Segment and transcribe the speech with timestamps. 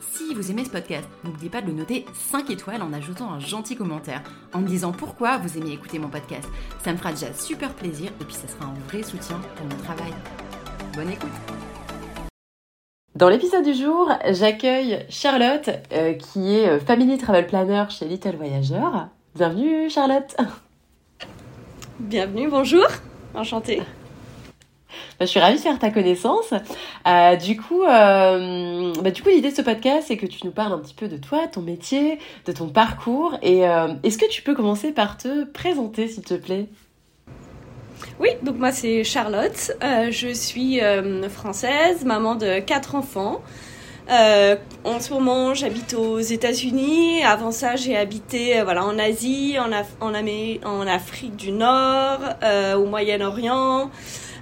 [0.00, 3.38] si vous aimez ce podcast, n'oubliez pas de le noter 5 étoiles en ajoutant un
[3.38, 4.22] gentil commentaire,
[4.52, 6.48] en me disant pourquoi vous aimez écouter mon podcast.
[6.82, 9.76] Ça me fera déjà super plaisir et puis ça sera un vrai soutien pour mon
[9.82, 10.12] travail.
[10.94, 11.30] Bonne écoute
[13.14, 18.36] Dans l'épisode du jour, j'accueille Charlotte, euh, qui est euh, Family Travel Planner chez Little
[18.36, 19.08] Voyageur.
[19.34, 20.36] Bienvenue Charlotte
[22.00, 22.86] Bienvenue, bonjour,
[23.34, 23.82] enchantée.
[25.18, 26.54] Bah, je suis ravie de faire ta connaissance.
[27.06, 30.50] Euh, du coup, euh, bah, du coup, l'idée de ce podcast, c'est que tu nous
[30.50, 33.36] parles un petit peu de toi, ton métier, de ton parcours.
[33.42, 36.66] Et euh, est-ce que tu peux commencer par te présenter, s'il te plaît?
[38.18, 39.72] Oui, donc moi c'est Charlotte.
[39.82, 40.80] je suis
[41.28, 43.42] française, maman de quatre enfants.
[44.08, 47.22] en ce moment, j'habite aux États-Unis.
[47.22, 52.20] Avant ça, j'ai habité voilà, en Asie, en, Afrique du Nord,
[52.76, 53.90] au Moyen-Orient.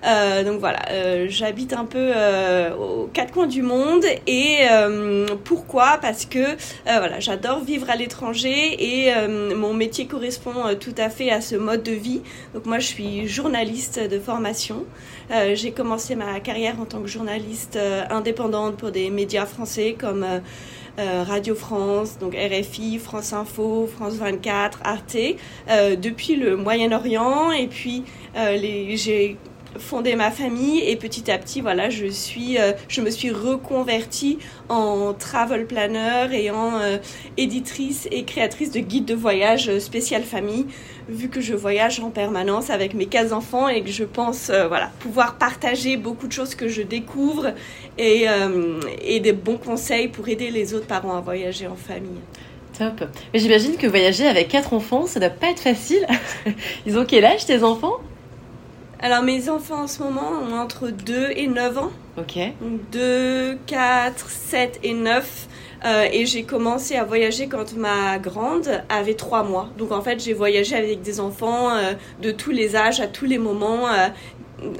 [0.05, 4.59] Euh, donc voilà, euh, j'habite un peu euh, aux quatre coins du monde et
[5.45, 5.99] pourquoi?
[6.01, 9.13] Parce que voilà, j'adore vivre à l'étranger et
[9.55, 12.23] mon métier correspond tout à fait à ce mode de vie.
[12.55, 14.85] Donc moi, je suis journaliste de formation.
[15.55, 17.79] J'ai commencé ma carrière en tant que journaliste
[18.11, 20.27] indépendante pour des médias français comme
[20.99, 25.17] Radio France, donc RFI, France Info, France 24, Arte,
[26.01, 27.53] depuis le Moyen-Orient.
[27.53, 28.05] Et puis,
[28.35, 29.37] j'ai
[29.77, 34.39] fondé ma famille et petit à petit voilà je suis euh, je me suis reconvertie
[34.69, 36.99] en travel planner et en euh,
[37.37, 40.67] éditrice et créatrice de guides de voyage euh, spécial famille
[41.09, 44.91] vu que je voyage en permanence avec mes quatre enfants et que je pense voilà
[45.01, 47.55] pouvoir partager beaucoup de choses que je découvre
[47.97, 48.27] et,
[49.03, 52.21] et des bons conseils pour aider les autres parents à voyager en famille.
[52.79, 53.09] Top.
[53.33, 56.07] Mais j'imagine que voyager avec quatre enfants, ça doit pas être facile.
[56.87, 57.97] Ils ont quel âge tes enfants?
[59.01, 61.91] Alors mes enfants en ce moment ont entre 2 et 9 ans.
[62.17, 62.39] Ok.
[62.93, 65.49] 2, 4, 7 et 9.
[65.85, 69.69] Euh, et j'ai commencé à voyager quand ma grande avait 3 mois.
[69.79, 73.27] Donc en fait j'ai voyagé avec des enfants euh, de tous les âges, à tous
[73.27, 73.89] les moments.
[73.89, 74.09] Euh,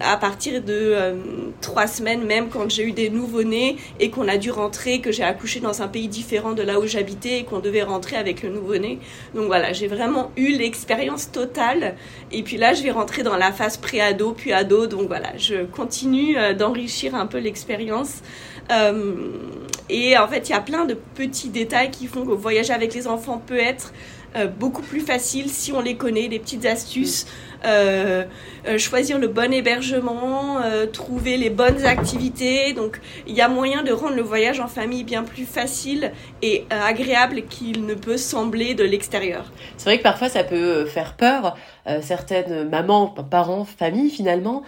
[0.01, 1.15] à partir de euh,
[1.61, 5.23] trois semaines, même quand j'ai eu des nouveau-nés et qu'on a dû rentrer, que j'ai
[5.23, 8.51] accouché dans un pays différent de là où j'habitais et qu'on devait rentrer avec le
[8.51, 8.99] nouveau-né.
[9.35, 11.95] Donc voilà, j'ai vraiment eu l'expérience totale.
[12.33, 14.87] Et puis là, je vais rentrer dans la phase pré-ado, puis ado.
[14.87, 18.23] Donc voilà, je continue euh, d'enrichir un peu l'expérience.
[18.71, 19.15] Euh,
[19.89, 22.95] et en fait, il y a plein de petits détails qui font que voyager avec
[22.95, 23.93] les enfants peut être
[24.47, 27.27] beaucoup plus facile si on les connaît, des petites astuces.
[27.65, 28.25] Euh,
[28.67, 32.73] euh, choisir le bon hébergement, euh, trouver les bonnes activités.
[32.73, 36.13] Donc il y a moyen de rendre le voyage en famille bien plus facile
[36.43, 39.53] et agréable qu'il ne peut sembler de l'extérieur.
[39.77, 41.57] C'est vrai que parfois ça peut faire peur.
[42.01, 44.63] certaines mamans, parents, familles finalement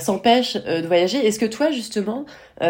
[0.00, 1.24] s'empêchent de voyager.
[1.26, 2.24] Est-ce que toi justement,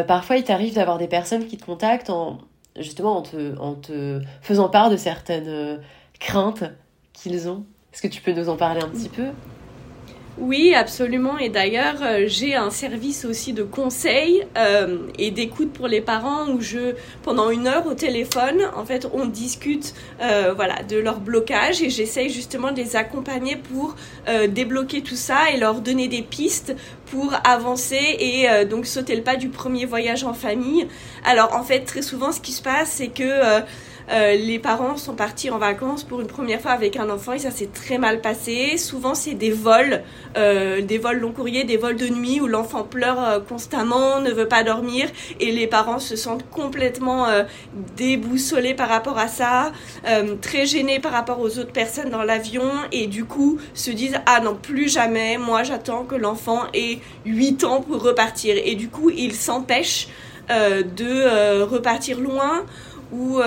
[0.06, 2.38] parfois il t'arrive d'avoir des personnes qui te contactent en
[2.78, 5.80] justement en te, en te faisant part de certaines
[6.22, 6.65] craintes
[7.12, 9.28] qu'ils ont Est-ce que tu peux nous en parler un petit peu?
[10.38, 11.37] Oui, absolument.
[11.37, 16.49] Et d'ailleurs, euh, j'ai un service aussi de conseil euh, et d'écoute pour les parents
[16.49, 21.21] où je, pendant une heure au téléphone, en fait, on discute, euh, voilà, de leur
[21.21, 23.94] blocage et j'essaye justement de les accompagner pour
[24.49, 26.75] débloquer tout ça et leur donner des pistes
[27.06, 30.87] pour avancer et donc sauter le pas du premier voyage en famille.
[31.25, 33.62] Alors, en fait, très souvent, ce qui se passe, c'est que
[34.10, 37.50] les parents sont partis en vacances pour une première fois avec un enfant et ça
[37.50, 38.76] s'est très mal passé.
[38.76, 40.02] Souvent, c'est des vols,
[40.37, 44.31] euh, des vols long courriers, des vols de nuit où l'enfant pleure euh, constamment, ne
[44.31, 45.08] veut pas dormir
[45.40, 47.26] et les parents se sentent complètement
[47.96, 49.72] déboussolés par rapport à ça,
[50.40, 54.40] très gênés par rapport aux autres personnes dans l'avion et du coup se disent ah
[54.40, 59.10] non plus jamais, moi j'attends que l'enfant ait 8 ans pour repartir et du coup
[59.10, 60.08] ils s'empêchent
[60.48, 62.64] de repartir loin
[63.12, 63.41] ou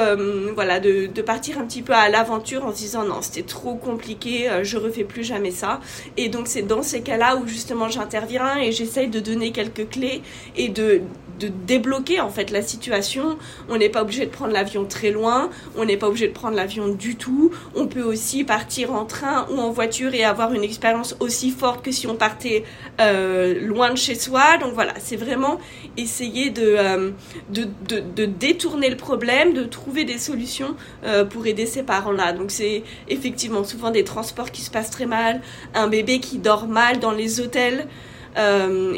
[0.53, 3.75] voilà de, de, partir un petit peu à l'aventure en se disant non c'était trop
[3.75, 5.79] compliqué, je refais plus jamais ça.
[6.17, 10.21] Et donc c'est dans ces cas-là où justement j'interviens et j'essaye de donner quelques clés
[10.55, 11.01] et de
[11.39, 13.37] de débloquer en fait la situation.
[13.69, 16.55] On n'est pas obligé de prendre l'avion très loin, on n'est pas obligé de prendre
[16.55, 17.51] l'avion du tout.
[17.75, 21.83] On peut aussi partir en train ou en voiture et avoir une expérience aussi forte
[21.83, 22.63] que si on partait
[23.01, 24.57] euh, loin de chez soi.
[24.57, 25.59] Donc voilà, c'est vraiment
[25.97, 27.11] essayer de, euh,
[27.49, 32.33] de, de, détourner le problème, de trouver des solutions euh, pour aider ces parents-là.
[32.33, 35.41] Donc c'est effectivement souvent des transports qui se passent très mal,
[35.73, 37.87] un bébé qui dort mal dans les hôtels.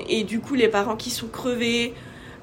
[0.10, 1.94] et du coup les parents qui sont crevés,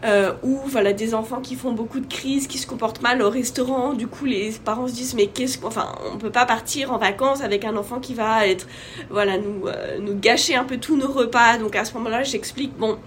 [0.04, 3.30] euh, ou voilà des enfants qui font beaucoup de crises, qui se comportent mal au
[3.30, 3.94] restaurant.
[3.94, 6.98] Du coup, les parents se disent mais qu'est-ce qu'on, enfin, on peut pas partir en
[6.98, 8.66] vacances avec un enfant qui va être,
[9.08, 11.56] voilà, nous euh, gâcher un peu tous nos repas.
[11.56, 12.98] Donc à ce moment-là, j'explique bon.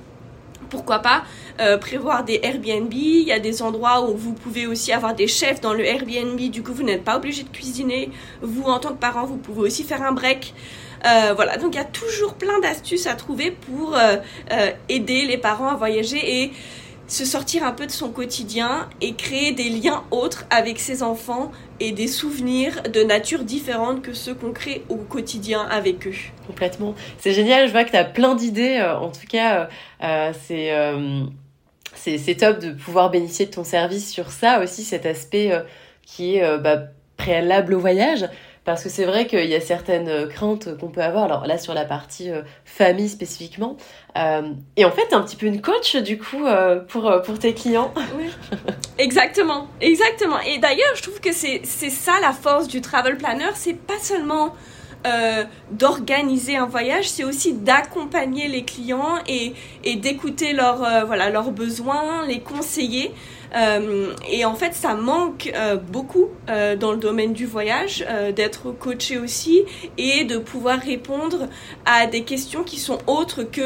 [0.72, 1.24] Pourquoi pas
[1.62, 5.28] euh, prévoir des Airbnb Il y a des endroits où vous pouvez aussi avoir des
[5.28, 6.38] chefs dans le Airbnb.
[6.50, 8.10] Du coup, vous n'êtes pas obligé de cuisiner.
[8.42, 10.54] Vous, en tant que parent, vous pouvez aussi faire un break.
[11.04, 13.96] Voilà, donc il y a toujours plein d'astuces à trouver pour
[14.90, 16.52] aider les parents à voyager et
[17.07, 21.51] se sortir un peu de son quotidien et créer des liens autres avec ses enfants
[21.80, 26.15] et des souvenirs de nature différente que ceux qu'on crée au quotidien avec eux.
[26.45, 26.95] Complètement.
[27.18, 28.81] C'est génial, je vois que tu as plein d'idées.
[28.81, 29.69] En tout cas,
[30.48, 30.71] c'est
[31.95, 35.51] c'est top de pouvoir bénéficier de ton service sur ça aussi, cet aspect
[36.03, 36.83] qui est bah,
[37.18, 38.27] préalable au voyage.
[38.68, 41.24] Parce que c'est vrai qu'il y a certaines euh, craintes qu'on peut avoir.
[41.24, 43.78] Alors là, sur la partie euh, famille spécifiquement.
[44.18, 46.44] Euh, et en fait, un petit peu une coach, du coup,
[46.90, 47.94] pour, pour tes clients.
[48.18, 48.30] Oui.
[48.98, 49.68] exactement.
[49.80, 50.42] Exactement.
[50.42, 53.52] Et d'ailleurs, je trouve que c'est ça la force du travel planner.
[53.56, 54.54] C'est pas seulement
[55.72, 59.54] d'organiser un voyage, c'est aussi d'accompagner les clients et,
[59.86, 63.13] et d'écouter leurs voilà, leurs besoins, les conseiller.
[63.56, 68.06] Euh, et en fait, ça manque euh, beaucoup euh, dans le domaine du voyage,
[68.36, 69.64] d'être coaché aussi
[69.98, 71.48] et de pouvoir répondre
[71.86, 73.62] à des questions qui sont autres que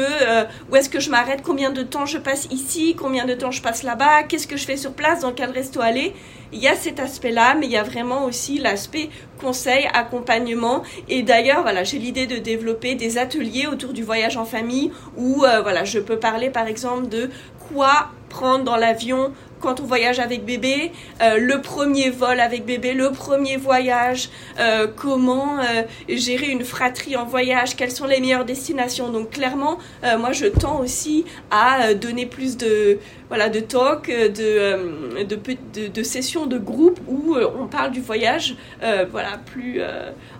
[0.70, 3.62] où est-ce que je m'arrête, combien de temps je passe ici, combien de temps je
[3.62, 6.14] passe là-bas, qu'est-ce que je fais sur place, dans quel resto aller.
[6.52, 9.08] Il y a cet aspect-là, mais il y a vraiment aussi l'aspect
[9.40, 10.82] conseil, accompagnement.
[11.08, 15.44] Et d'ailleurs, voilà, j'ai l'idée de développer des ateliers autour du voyage en famille où,
[15.62, 17.30] voilà, je peux parler par exemple de
[17.68, 20.92] quoi prendre dans l'avion quand on voyage avec bébé,
[21.22, 24.28] euh, le premier vol avec bébé, le premier voyage,
[24.58, 29.10] euh, comment euh, gérer une fratrie en voyage, quelles sont les meilleures destinations.
[29.10, 29.78] Donc clairement,
[30.18, 32.98] moi je tends aussi à donner plus de
[33.28, 39.38] voilà de talk, de de, de, sessions de groupe où on parle du voyage, voilà
[39.44, 39.80] plus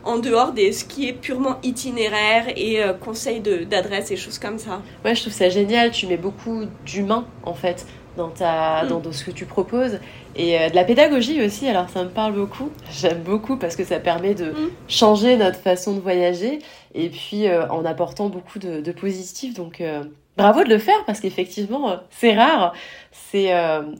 [0.05, 4.83] en dehors de ce qui est purement itinéraire et conseils d'adresse et choses comme ça.
[5.05, 5.93] Ouais, je trouve ça génial.
[5.93, 7.87] Tu mets beaucoup d'humain en fait
[8.17, 8.89] dans, ta, mm.
[8.89, 9.99] dans, ce que tu proposes.
[10.37, 12.71] Et euh, de la pédagogie aussi, alors ça me parle beaucoup.
[12.91, 14.71] J'aime beaucoup parce que ça permet de mm.
[14.89, 16.61] changer notre façon de voyager
[16.95, 19.55] et puis euh, en apportant beaucoup de, de positif.
[19.55, 20.05] Donc euh,
[20.37, 22.73] bravo de le faire parce qu'effectivement, c'est rare,
[23.13, 23.53] c'est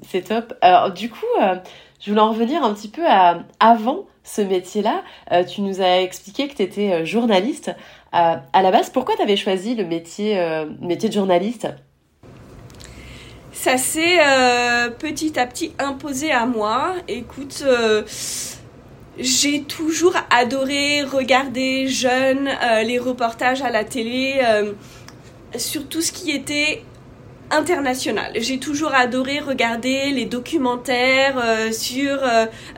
[0.09, 0.55] c'est top.
[0.61, 1.27] Alors du coup,
[2.01, 5.03] je voulais en revenir un petit peu à avant ce métier-là.
[5.45, 7.75] tu nous as expliqué que tu étais journaliste.
[8.13, 10.41] à la base, pourquoi tu avais choisi le métier,
[10.81, 11.69] métier de journaliste?
[13.63, 16.95] Ça s'est euh, petit à petit imposé à moi.
[17.07, 18.03] Écoute, euh,
[19.17, 24.41] j'ai toujours adoré regarder jeune euh, les reportages à la télé
[25.57, 26.83] sur tout ce qui était
[27.53, 28.33] international.
[28.35, 31.41] J'ai toujours adoré regarder les documentaires
[31.73, 32.19] sur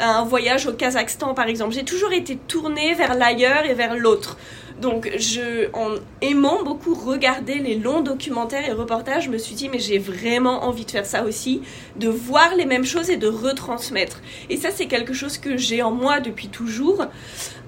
[0.00, 1.72] un voyage au Kazakhstan par exemple.
[1.72, 4.36] J'ai toujours été tournée vers l'ailleurs et vers l'autre.
[4.80, 9.68] Donc, je, en aimant beaucoup regarder les longs documentaires et reportages, je me suis dit,
[9.68, 11.62] mais j'ai vraiment envie de faire ça aussi,
[11.96, 14.20] de voir les mêmes choses et de retransmettre.
[14.50, 17.06] Et ça, c'est quelque chose que j'ai en moi depuis toujours.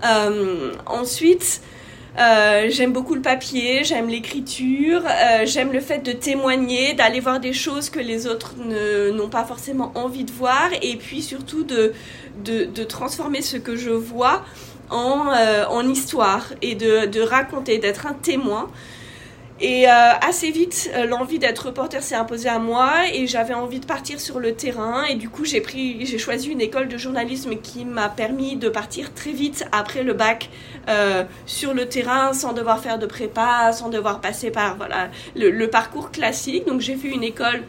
[0.05, 1.63] Euh, ensuite,
[2.19, 7.41] euh, j'aime beaucoup le papier, j'aime l'écriture, euh, j'aime le fait de témoigner, d'aller voir
[7.41, 11.93] des choses que les autres n'ont pas forcément envie de voir, et puis surtout de,
[12.85, 14.45] transformer ce que je vois
[14.91, 18.69] en, euh, en histoire et de, raconter, d'être un témoin.
[19.59, 19.91] Et euh,
[20.21, 24.21] assez vite, euh, l'envie d'être reporter s'est imposée à moi et j'avais envie de partir
[24.21, 25.05] sur le terrain.
[25.05, 28.69] Et du coup, j'ai pris, j'ai choisi une école de journalisme qui m'a permis de
[28.69, 30.51] partir très vite après le bac
[31.47, 35.71] sur le terrain sans devoir faire de prépa, sans devoir passer par voilà le, le
[35.71, 36.67] parcours classique.
[36.67, 37.63] Donc, j'ai fait une école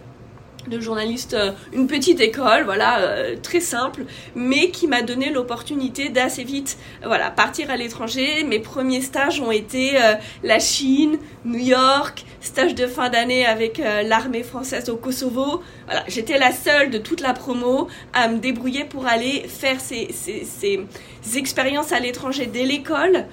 [0.67, 4.05] de journaliste, euh, une petite école, voilà, euh, très simple,
[4.35, 8.43] mais qui m'a donné l'opportunité d'assez vite, voilà, partir à l'étranger.
[8.43, 13.81] Mes premiers stages ont été euh, la Chine, New York, stage de fin d'année avec
[14.05, 15.61] l'armée française au Kosovo.
[15.85, 20.09] Voilà, j'étais la seule de toute la promo à me débrouiller pour aller faire ces,
[20.13, 23.25] ces, ces expériences à l'étranger dès l'école.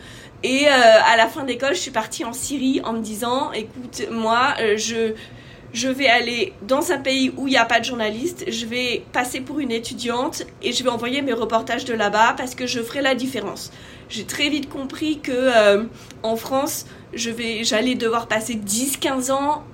[0.42, 4.54] Et à la fin d'école, je suis partie en Syrie en me disant, écoute, moi,
[4.76, 5.14] je
[5.74, 9.04] je vais aller dans un pays où il n'y a pas de journaliste, je vais
[9.12, 12.80] passer pour une étudiante et je vais envoyer mes reportages de là-bas parce que je
[12.80, 13.72] ferai la différence.
[14.08, 15.84] J'ai très vite compris que euh,
[16.22, 19.64] en France, je vais, j'allais devoir passer 10-15 ans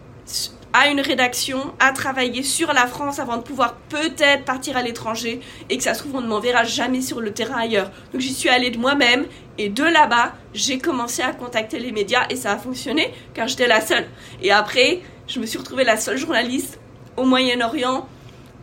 [0.73, 5.40] à une rédaction, à travailler sur la France avant de pouvoir peut-être partir à l'étranger
[5.69, 7.90] et que ça se trouve on ne m'enverra jamais sur le terrain ailleurs.
[8.12, 9.26] Donc j'y suis allée de moi-même
[9.59, 13.66] et de là-bas, j'ai commencé à contacter les médias et ça a fonctionné car j'étais
[13.66, 14.07] la seule.
[14.42, 15.00] Et après,
[15.31, 16.81] je me suis retrouvée la seule journaliste
[17.17, 18.07] au Moyen-Orient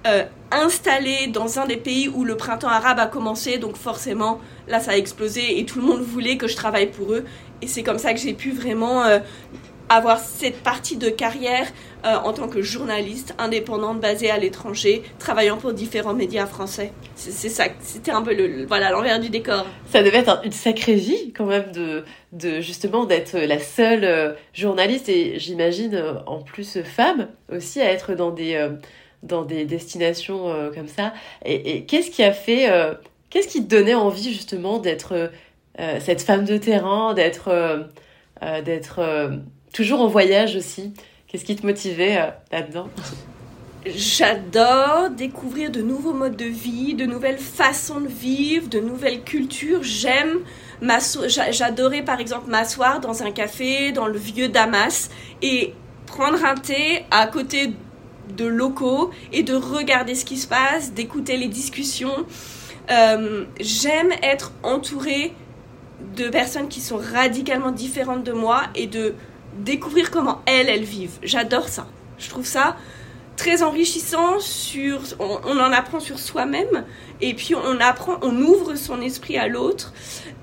[0.06, 3.58] euh, installée dans un des pays où le printemps arabe a commencé.
[3.58, 7.14] Donc forcément, là, ça a explosé et tout le monde voulait que je travaille pour
[7.14, 7.26] eux.
[7.62, 9.20] Et c'est comme ça que j'ai pu vraiment euh,
[9.90, 11.68] avoir cette partie de carrière
[12.06, 16.92] euh, en tant que journaliste indépendante basée à l'étranger, travaillant pour différents médias français.
[17.16, 19.66] C'est ça, c'était un peu le, voilà l'envers du décor.
[19.90, 22.04] Ça devait être une sacrée vie quand même de,
[22.34, 27.92] de justement d'être la seule euh, journaliste et j'imagine euh, en plus femme aussi à
[27.92, 28.70] être dans des
[29.24, 31.14] dans des destinations comme ça.
[31.44, 32.70] Et, et qu'est-ce qui a fait,
[33.32, 35.32] qu'est-ce qui te donnait envie justement d'être
[36.00, 37.90] cette femme de terrain, d'être
[38.64, 39.02] d'être
[39.74, 40.94] toujours en voyage aussi
[41.28, 42.88] Qu'est-ce qui te motivait euh, là-dedans?
[43.86, 49.84] J'adore découvrir de nouveaux modes de vie, de nouvelles façons de vivre, de nouvelles cultures.
[49.84, 50.40] J'aime
[51.28, 55.10] J'adorais par exemple m'asseoir dans un café dans le vieux Damas
[55.42, 55.74] et
[56.06, 57.74] prendre un thé à côté
[58.36, 62.26] de locaux et de regarder ce qui se passe, d'écouter les discussions.
[62.92, 65.34] Euh, j'aime être entourée
[66.16, 69.16] de personnes qui sont radicalement différentes de moi et de
[69.58, 71.18] découvrir comment elles, elles vivent.
[71.24, 71.88] J'adore ça.
[72.18, 72.78] Je trouve ça
[73.38, 76.86] très enrichissant sur on, en apprend sur soi-même
[77.22, 79.94] et puis on apprend on ouvre son esprit à l'autre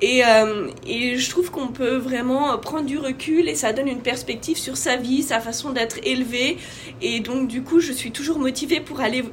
[0.00, 4.00] et, euh, et je trouve qu'on peut vraiment prendre du recul et ça donne une
[4.00, 6.56] perspective sur sa vie sa façon d'être élevé
[7.02, 9.24] et donc du coup je suis toujours motivée pour aller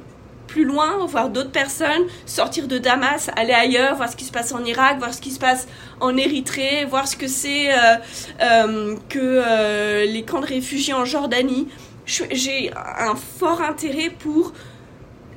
[0.52, 4.52] plus loin, voir d'autres personnes, sortir de Damas, aller ailleurs, voir ce qui se passe
[4.52, 5.66] en Irak, voir ce qui se passe
[5.98, 7.96] en Érythrée, voir ce que c'est euh,
[8.42, 11.68] euh, que euh, les camps de réfugiés en Jordanie.
[12.04, 14.52] J'ai un fort intérêt pour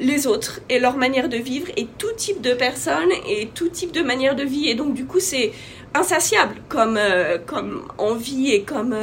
[0.02, 3.94] les autres et leur manière de vivre et tout type de personnes et tout type
[3.94, 4.68] de manière de vie.
[4.68, 5.54] Et donc du coup c'est
[5.94, 7.00] insatiable comme,
[7.46, 8.94] comme envie et comme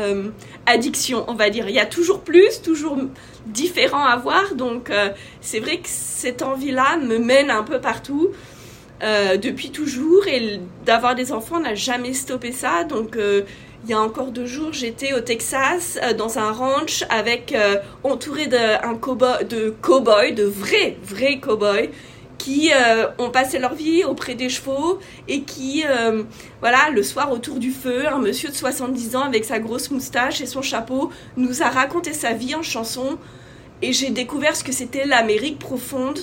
[0.67, 1.71] addiction, on va dire.
[1.71, 2.99] Il y a toujours plus, toujours
[3.47, 4.55] différents à voir.
[4.55, 8.31] Donc euh, c'est vrai que cette envie-là me mène un peu partout.
[9.03, 12.85] Euh, depuis toujours et d'avoir des enfants n'a jamais stoppé ça.
[12.85, 13.43] Donc euh,
[13.85, 17.53] il y a encore deux jours, j'étais au Texas dans un ranch avec
[18.05, 21.89] entouré de, cow de cow-boys, de vrais, vrais cow-boys
[22.43, 22.71] qui
[23.19, 25.85] ont passé leur vie auprès des chevaux et qui,
[26.61, 30.41] voilà, le soir autour du feu, un monsieur de 70 ans avec sa grosse moustache
[30.41, 33.19] et son chapeau nous a raconté sa vie en chanson
[33.83, 36.21] et j'ai découvert ce que c'était l'Amérique profonde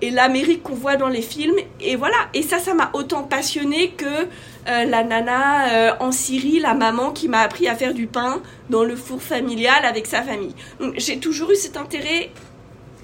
[0.00, 1.54] et l'Amérique qu'on voit dans les films.
[1.80, 6.58] Et voilà, et ça, ça m'a autant passionné que euh, la nana euh, en Syrie,
[6.58, 10.22] la maman qui m'a appris à faire du pain dans le four familial avec sa
[10.22, 10.54] famille.
[10.96, 12.32] J'ai toujours eu cet intérêt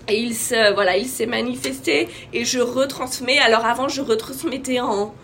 [0.09, 3.39] et il se, voilà, il s'est manifesté et je retransmets.
[3.39, 5.15] Alors avant, je retransmettais en,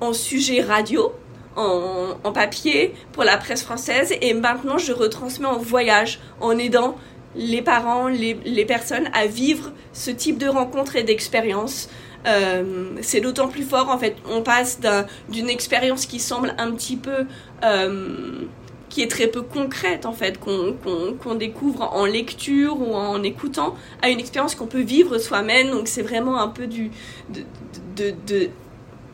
[0.00, 1.12] en sujet radio.
[1.56, 6.96] En, en papier pour la presse française et maintenant je retransmets en voyage en aidant
[7.34, 11.88] les parents, les, les, personnes à vivre ce type de rencontres et d'expériences.
[12.26, 14.80] Euh, c'est d'autant plus fort, en fait, on passe
[15.28, 17.26] d'une expérience qui semble un petit peu...
[17.64, 18.44] Euh,
[18.90, 24.10] qui est très peu concrète, en fait, qu'on découvre en lecture ou en écoutant, à
[24.10, 25.70] une expérience qu'on peut vivre soi-même.
[25.70, 26.90] Donc c'est vraiment un peu du...
[27.30, 28.50] de, de,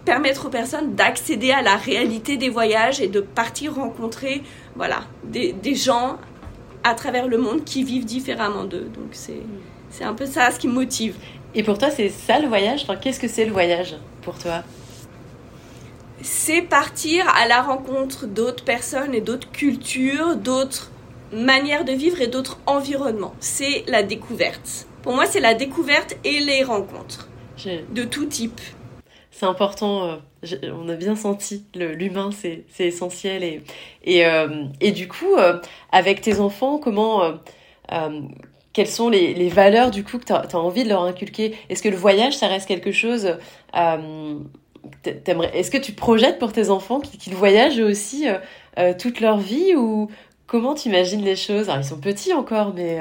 [0.04, 4.44] permettre aux personnes d'accéder à la réalité des voyages et de partir rencontrer
[4.76, 6.18] voilà, des, des gens
[6.84, 8.88] à travers le monde qui vivent différemment d'eux.
[8.94, 11.16] Donc c'est, un peu ça ce qui me motive.
[11.56, 12.86] Et pour toi, c'est ça le voyage?
[13.00, 14.62] Qu'est-ce que c'est le voyage pour toi?
[16.28, 20.90] C'est partir à la rencontre d'autres personnes et d'autres cultures, d'autres
[21.32, 23.32] manières de vivre et d'autres environnements.
[23.38, 24.88] C'est la découverte.
[25.04, 27.28] Pour moi, c'est la découverte et les rencontres
[27.92, 28.60] de tout type
[29.30, 30.04] c'est important.
[30.04, 33.44] Euh, on a bien senti l'humain, c'est essentiel.
[33.44, 33.62] Et,
[34.02, 35.60] et, euh, et, du coup, euh,
[35.92, 37.22] avec tes enfants, comment
[38.72, 41.54] quelles sont les, valeurs du coup que tu as, envie de leur inculquer?
[41.68, 43.36] Est-ce que le voyage, ça reste quelque chose
[45.04, 48.26] Est-ce que tu projettes pour tes enfants qu'ils voyagent aussi
[48.98, 50.10] toute leur vie ou
[50.46, 51.68] comment tu imagines les choses?
[51.68, 53.00] Alors ils sont petits encore, mais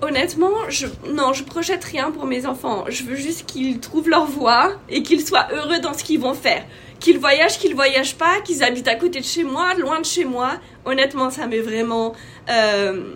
[0.00, 2.84] Honnêtement, je, non, je projette rien pour mes enfants.
[2.88, 6.34] Je veux juste qu'ils trouvent leur voie et qu'ils soient heureux dans ce qu'ils vont
[6.34, 6.64] faire.
[7.00, 10.24] Qu'ils voyagent, qu'ils voyagent pas, qu'ils habitent à côté de chez moi, loin de chez
[10.24, 10.52] moi.
[10.84, 12.12] Honnêtement, ça m'est vraiment.
[12.48, 13.14] Euh,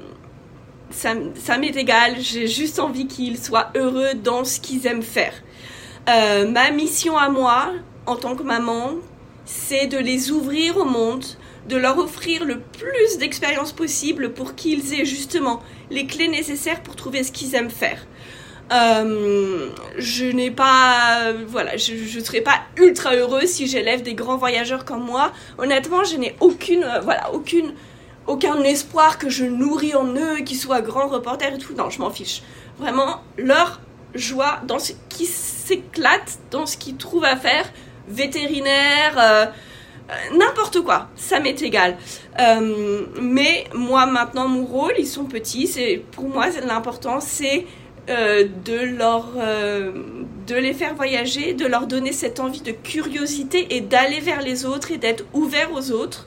[0.90, 2.16] ça, ça m'est égal.
[2.18, 5.34] J'ai juste envie qu'ils soient heureux dans ce qu'ils aiment faire.
[6.08, 7.72] Euh, ma mission à moi,
[8.06, 8.94] en tant que maman,
[9.44, 11.24] c'est de les ouvrir au monde,
[11.68, 16.96] de leur offrir le plus d'expériences possible pour qu'ils aient justement les clés nécessaires pour
[16.96, 18.04] trouver ce qu'ils aiment faire.
[18.72, 19.68] Euh,
[19.98, 24.84] je n'ai pas, voilà, je ne serais pas ultra heureuse si j'élève des grands voyageurs
[24.84, 25.32] comme moi.
[25.58, 27.74] Honnêtement, je n'ai aucune, euh, voilà, aucune,
[28.26, 31.74] aucun espoir que je nourris en eux, qu'ils soient grands reporters et tout.
[31.74, 32.42] Non, je m'en fiche.
[32.78, 33.80] Vraiment, leur
[34.14, 37.64] joie dans ce qui s'éclate, dans ce qu'ils trouvent à faire,
[38.08, 39.18] vétérinaire.
[39.18, 39.46] Euh,
[40.10, 41.96] euh, n'importe quoi, ça m'est égal.
[42.40, 47.66] Euh, mais moi maintenant mon rôle, ils sont petits, c'est pour moi l'important c'est
[48.08, 49.28] de leur
[50.48, 54.66] de les faire voyager, de leur donner cette envie de curiosité et d'aller vers les
[54.66, 56.26] autres et d'être ouvert aux autres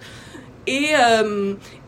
[0.68, 0.92] et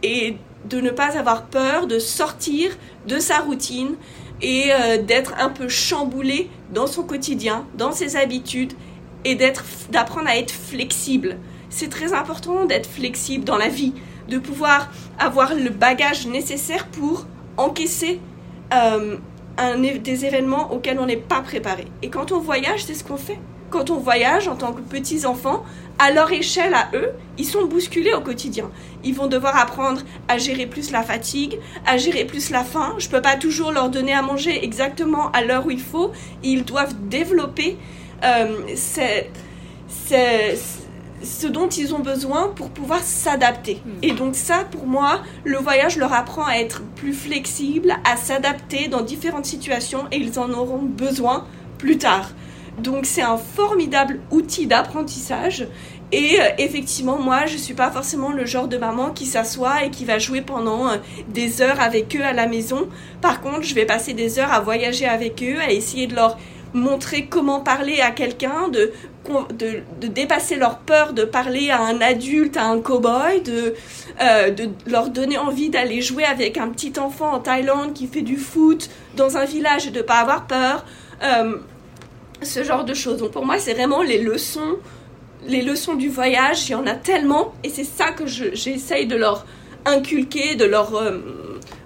[0.04, 0.36] et
[0.66, 2.76] de ne pas avoir peur de sortir
[3.08, 3.96] de sa routine
[4.42, 4.70] et
[5.08, 8.74] d'être un peu chamboulé dans son quotidien, dans ses habitudes
[9.26, 11.38] et d'être d'apprendre à être flexible
[11.70, 13.94] c'est très important d'être flexible dans la vie,
[14.30, 14.90] de pouvoir
[15.20, 17.26] avoir le bagage nécessaire pour
[17.58, 18.20] encaisser
[18.74, 19.18] euh,
[20.00, 21.86] des événements auxquels on n'est pas préparé.
[22.02, 23.40] Et quand on voyage, c'est ce qu'on fait.
[23.78, 25.64] Quand on voyage en tant que petits enfants,
[26.00, 28.72] à leur échelle à eux, ils sont bousculés au quotidien.
[29.04, 32.96] Ils vont devoir apprendre à gérer plus la fatigue, à gérer plus la faim.
[32.98, 36.12] Je ne peux pas toujours leur donner à manger exactement à l'heure où il faut.
[36.42, 37.78] Ils doivent développer
[38.24, 38.66] euh,
[39.86, 43.80] ce dont ils ont besoin pour pouvoir s'adapter.
[43.86, 44.00] Hmm.
[44.02, 48.88] Et donc ça, pour moi, le voyage leur apprend à être plus flexible, à s'adapter
[48.88, 51.46] dans différentes situations et ils en auront besoin
[51.78, 52.32] plus tard.
[52.78, 55.68] Donc c'est un formidable outil d'apprentissage.
[56.12, 59.84] Et euh, effectivement, moi, je ne suis pas forcément le genre de maman qui s'assoit
[59.84, 62.88] et qui va jouer pendant euh, des heures avec eux à la maison.
[63.22, 66.38] Par contre, je vais passer des heures à voyager avec eux, à essayer de leur
[66.74, 68.92] montrer comment parler à quelqu'un, de,
[69.58, 73.74] de, dépasser leur peur de parler à un adulte, à un cow-boy, de,
[74.22, 78.22] euh, de leur donner envie d'aller jouer avec un petit enfant en Thaïlande qui fait
[78.22, 80.86] du foot dans un village et de pas avoir peur.
[82.42, 83.18] Ce genre de choses.
[83.18, 84.78] Donc pour moi, c'est vraiment les leçons,
[85.46, 86.70] les leçons du voyage.
[86.70, 89.46] Il y en a tellement et c'est ça que j'essaye de leur
[89.86, 91.20] inculquer, de leur, euh,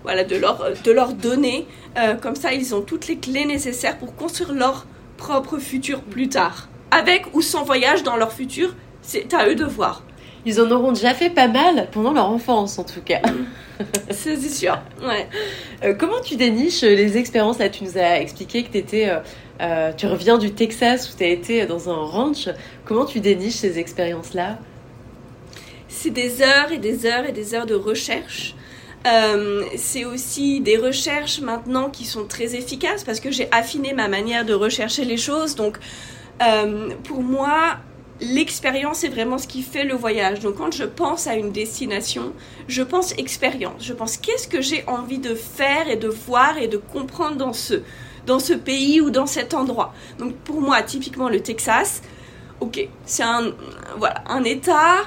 [0.04, 1.68] voilà, de leur, de leur donner.
[1.98, 4.86] Euh, comme ça, ils ont toutes les clés nécessaires pour construire leur
[5.18, 6.68] propre futur plus tard.
[6.90, 10.04] Avec ou sans voyage dans leur futur, c'est à eux de voir.
[10.46, 13.22] Ils en auront déjà fait pas mal pendant leur enfance, en tout cas.
[14.10, 15.28] c'est sûr, ouais.
[15.84, 17.60] Euh, comment tu déniches les expériences?
[17.60, 19.12] Là, tu nous as expliqué que étais,
[19.98, 22.50] tu reviens du Texas où tu as été dans un ranch.
[22.86, 24.58] Comment tu déniches ces expériences-là?
[25.88, 28.56] C'est des heures et des heures et des heures de recherche.
[29.08, 34.08] Euh, c'est aussi des recherches maintenant qui sont très efficaces parce que j'ai affiné ma
[34.08, 35.56] manière de rechercher les choses.
[35.56, 35.78] Donc,
[36.42, 37.78] euh, pour moi,
[38.20, 40.40] l'expérience est vraiment ce qui fait le voyage.
[40.42, 42.34] Donc, quand je pense à une destination,
[42.68, 43.84] je pense expérience.
[43.84, 47.54] Je pense qu'est-ce que j'ai envie de faire et de voir et de comprendre dans
[47.54, 47.82] ce,
[48.26, 49.94] dans ce pays ou dans cet endroit.
[50.20, 52.02] Donc, pour moi, typiquement le Texas,
[52.60, 53.52] ok, c'est un,
[53.98, 54.98] voilà, un État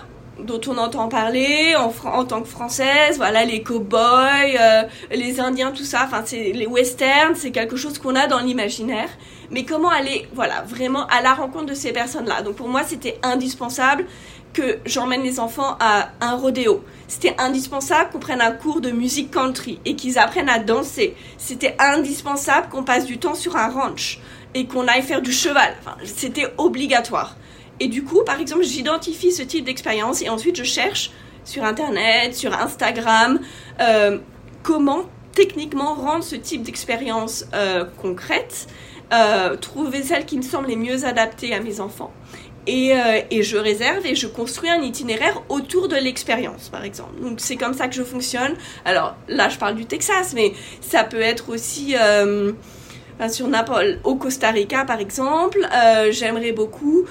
[0.41, 5.71] dont on entend parler en, en tant que française, voilà les cow-boys, euh, les Indiens,
[5.71, 9.09] tout ça, enfin c'est les westerns, c'est quelque chose qu'on a dans l'imaginaire.
[9.51, 12.43] Mais comment aller, voilà, vraiment à la rencontre de ces personnes-là?
[12.43, 14.07] Donc pour moi, c'était indispensable
[14.55, 16.83] que j'emmène les enfants à un rodéo.
[17.09, 21.15] C'était indispensable qu'on prenne un cours de musique country et qu'ils apprennent à danser.
[21.37, 24.21] C'était indispensable qu'on passe du temps sur un ranch
[24.55, 25.75] et qu'on aille faire du cheval.
[26.05, 27.37] C'était obligatoire.
[27.81, 31.11] Et du coup, par exemple, j'identifie ce type d'expérience et ensuite je cherche
[31.45, 33.41] sur Internet, sur Instagram,
[33.81, 34.19] euh,
[34.63, 38.69] comment techniquement rendre ce type d'expérience euh, concrète,
[39.13, 42.13] euh, trouver celles qui me semblent les mieux adaptées à mes enfants.
[42.67, 42.95] Et,
[43.31, 47.21] et, je réserve et je construis un itinéraire autour de l'expérience, par exemple.
[47.21, 48.55] Donc c'est comme ça que je fonctionne.
[48.85, 51.95] Alors là, je parle du Texas, mais ça peut être aussi
[53.29, 53.49] sur
[54.03, 55.59] au Costa Rica par exemple,
[56.11, 57.05] j'aimerais beaucoup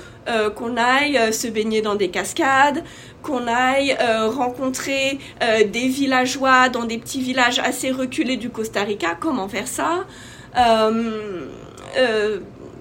[0.55, 2.83] qu'on aille se baigner dans des cascades,
[3.21, 3.95] qu'on aille
[4.27, 9.15] rencontrer des villageois dans des petits villages assez reculés du Costa Rica.
[9.19, 10.05] Comment faire ça?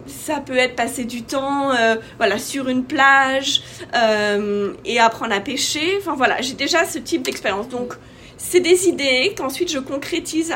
[0.06, 3.62] Ça peut être passer du temps euh, voilà sur une plage
[3.94, 5.96] euh, et apprendre à pêcher.
[5.98, 7.68] Enfin voilà j'ai déjà ce type d'expérience.
[7.68, 7.94] Donc
[8.36, 10.54] c'est des idées qu'ensuite je concrétise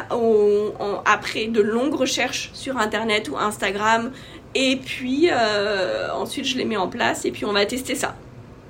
[1.05, 4.13] après de longues recherches sur internet ou Instagram.
[4.55, 8.17] Et puis euh, ensuite je les mets en place et puis on va tester ça.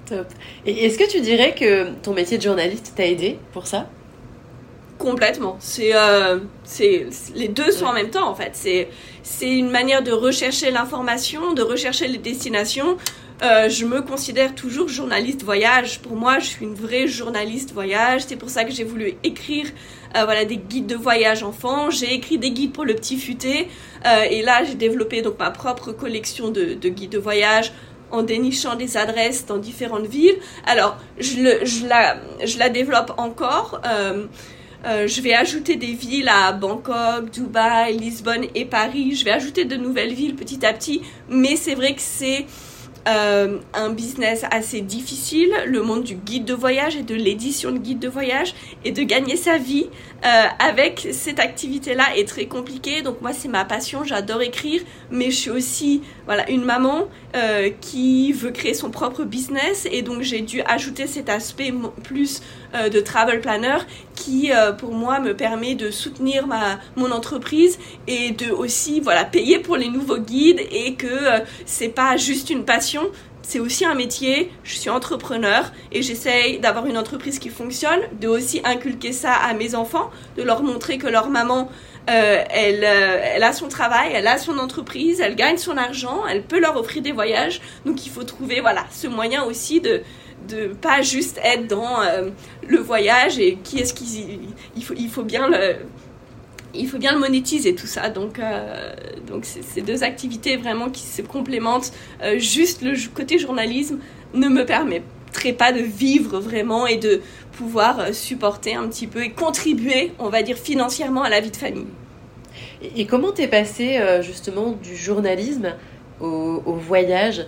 [0.07, 0.27] Top.
[0.65, 3.89] Et est-ce que tu dirais que ton métier de journaliste t'a aidé pour ça?
[5.07, 5.57] Complètement.
[5.61, 8.51] C'est euh, c'est les deux sont en même temps en fait.
[8.55, 8.89] C'est
[9.23, 12.97] c'est une manière de rechercher l'information, de rechercher les destinations.
[13.41, 16.01] Euh, je me considère toujours journaliste voyage.
[16.01, 18.23] Pour moi, je suis une vraie journaliste voyage.
[18.27, 19.67] C'est pour ça que j'ai voulu écrire
[20.17, 21.89] euh, voilà des guides de voyage enfants.
[21.89, 23.69] J'ai écrit des guides pour le petit futé.
[24.29, 27.73] et là, j'ai développé donc ma propre collection de, de guides de voyage
[28.11, 30.39] en dénichant des adresses dans différentes villes.
[30.67, 33.81] Alors, je, le, je, la, je la développe encore.
[34.87, 39.17] Euh, je vais ajouter des villes à Bangkok, Dubaï, Lisbonne et Paris.
[39.17, 41.03] Je vais ajouter de nouvelles villes petit à petit.
[41.29, 42.47] Mais c'est vrai que c'est
[43.09, 47.79] euh, un business assez difficile, le monde du guide de voyage et de l'édition de
[47.79, 49.87] guide de voyage, et de gagner sa vie
[50.25, 53.03] euh, avec cette activité-là est très compliqué.
[53.03, 57.71] Donc moi, c'est ma passion, j'adore écrire, mais je suis aussi voilà, une maman euh,
[57.81, 62.43] qui veut créer son propre business, et donc j'ai dû ajouter cet aspect plus
[62.93, 63.79] de travel planner
[64.15, 69.61] qui, pour moi, me permet de soutenir ma, mon entreprise et de aussi voilà, payer
[69.61, 71.07] pour les nouveaux guides, et que
[71.65, 73.03] c'est pas juste une passion
[73.47, 78.27] c'est aussi un métier, je suis entrepreneur et j'essaye d'avoir une entreprise qui fonctionne, de
[78.27, 81.71] aussi inculquer ça à mes enfants, de leur montrer que leur maman,
[82.11, 86.27] euh, elle, euh, elle a son travail, elle a son entreprise, elle gagne son argent,
[86.29, 87.61] elle peut leur offrir des voyages.
[87.85, 90.03] Donc il faut trouver voilà ce moyen aussi de
[90.49, 92.31] de pas juste être dans euh,
[92.67, 94.41] le voyage et qui est-ce qui
[94.77, 95.77] il faut il faut bien le
[96.79, 98.09] il faut bien le monétiser tout ça.
[98.11, 98.93] Donc, euh,
[99.27, 101.93] donc ces deux activités vraiment qui se complémentent.
[102.23, 103.99] Euh, juste le côté journalisme
[104.35, 107.21] ne me permettrait pas de vivre vraiment et de
[107.53, 111.51] pouvoir euh, supporter un petit peu et contribuer, on va dire, financièrement à la vie
[111.51, 111.87] de famille.
[112.97, 115.75] Et, comment t'es passé justement du journalisme
[116.21, 117.47] au, au voyage?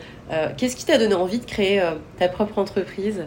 [0.57, 1.83] Qu'est-ce qui t'a donné envie de créer
[2.19, 3.25] ta propre entreprise?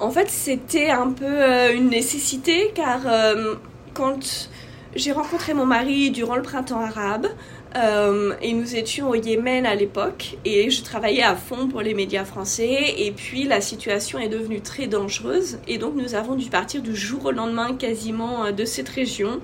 [0.00, 3.54] En fait, c'était un peu euh, une nécessité car euh,
[3.94, 4.50] quand
[4.96, 7.28] j'ai rencontré mon mari durant le printemps arabe,
[7.76, 11.94] euh, et nous étions au Yémen à l'époque et je travaillais à fond pour les
[11.94, 16.50] médias français et puis la situation est devenue très dangereuse et donc nous avons dû
[16.50, 19.38] partir du jour au lendemain quasiment de cette région.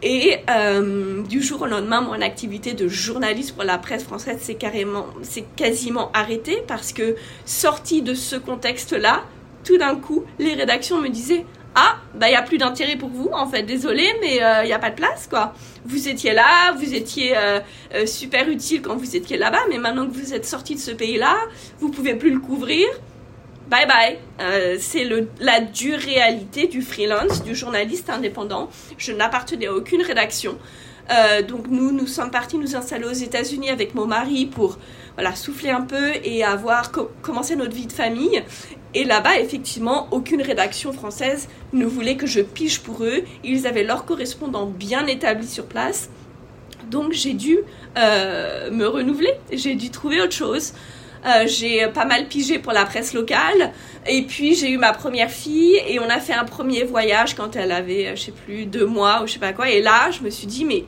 [0.00, 0.42] Et
[1.28, 5.44] du jour au lendemain mon activité de journaliste pour la presse française s'est carrément c'est
[5.56, 9.24] quasiment arrêtée parce que sortie de ce contexte là
[9.66, 11.44] tout d'un coup, les rédactions me disaient
[11.78, 14.64] ah, bah il n'y a plus d'intérêt pour vous, en fait, désolé, mais il euh,
[14.64, 15.52] n'y a pas de place, quoi.
[15.84, 17.60] Vous étiez là, vous étiez euh,
[17.94, 20.90] euh, super utile quand vous étiez là-bas, mais maintenant que vous êtes sorti de ce
[20.90, 21.36] pays-là,
[21.78, 22.86] vous pouvez plus le couvrir.
[23.68, 24.78] Bye bye.
[24.78, 25.06] c'est
[25.40, 28.70] la dure réalité du freelance, du journaliste indépendant.
[28.96, 30.56] Je n'appartenais à aucune rédaction.
[31.48, 34.78] donc nous, nous sommes partis nous installer aux États-Unis avec mon mari pour
[35.16, 38.40] voilà, souffler un peu et avoir commencé notre vie de famille.
[38.96, 43.24] Et là-bas, effectivement, aucune rédaction française ne voulait que je pige pour eux.
[43.44, 46.08] Ils avaient leurs correspondants bien établis sur place.
[46.90, 47.58] Donc j'ai dû
[47.98, 50.72] euh, me renouveler, j'ai dû trouver autre chose.
[51.26, 53.70] Euh, j'ai pas mal pigé pour la presse locale.
[54.06, 57.54] Et puis j'ai eu ma première fille et on a fait un premier voyage quand
[57.54, 59.68] elle avait, je sais plus, deux mois ou je sais pas quoi.
[59.68, 60.84] Et là, je me suis dit, mais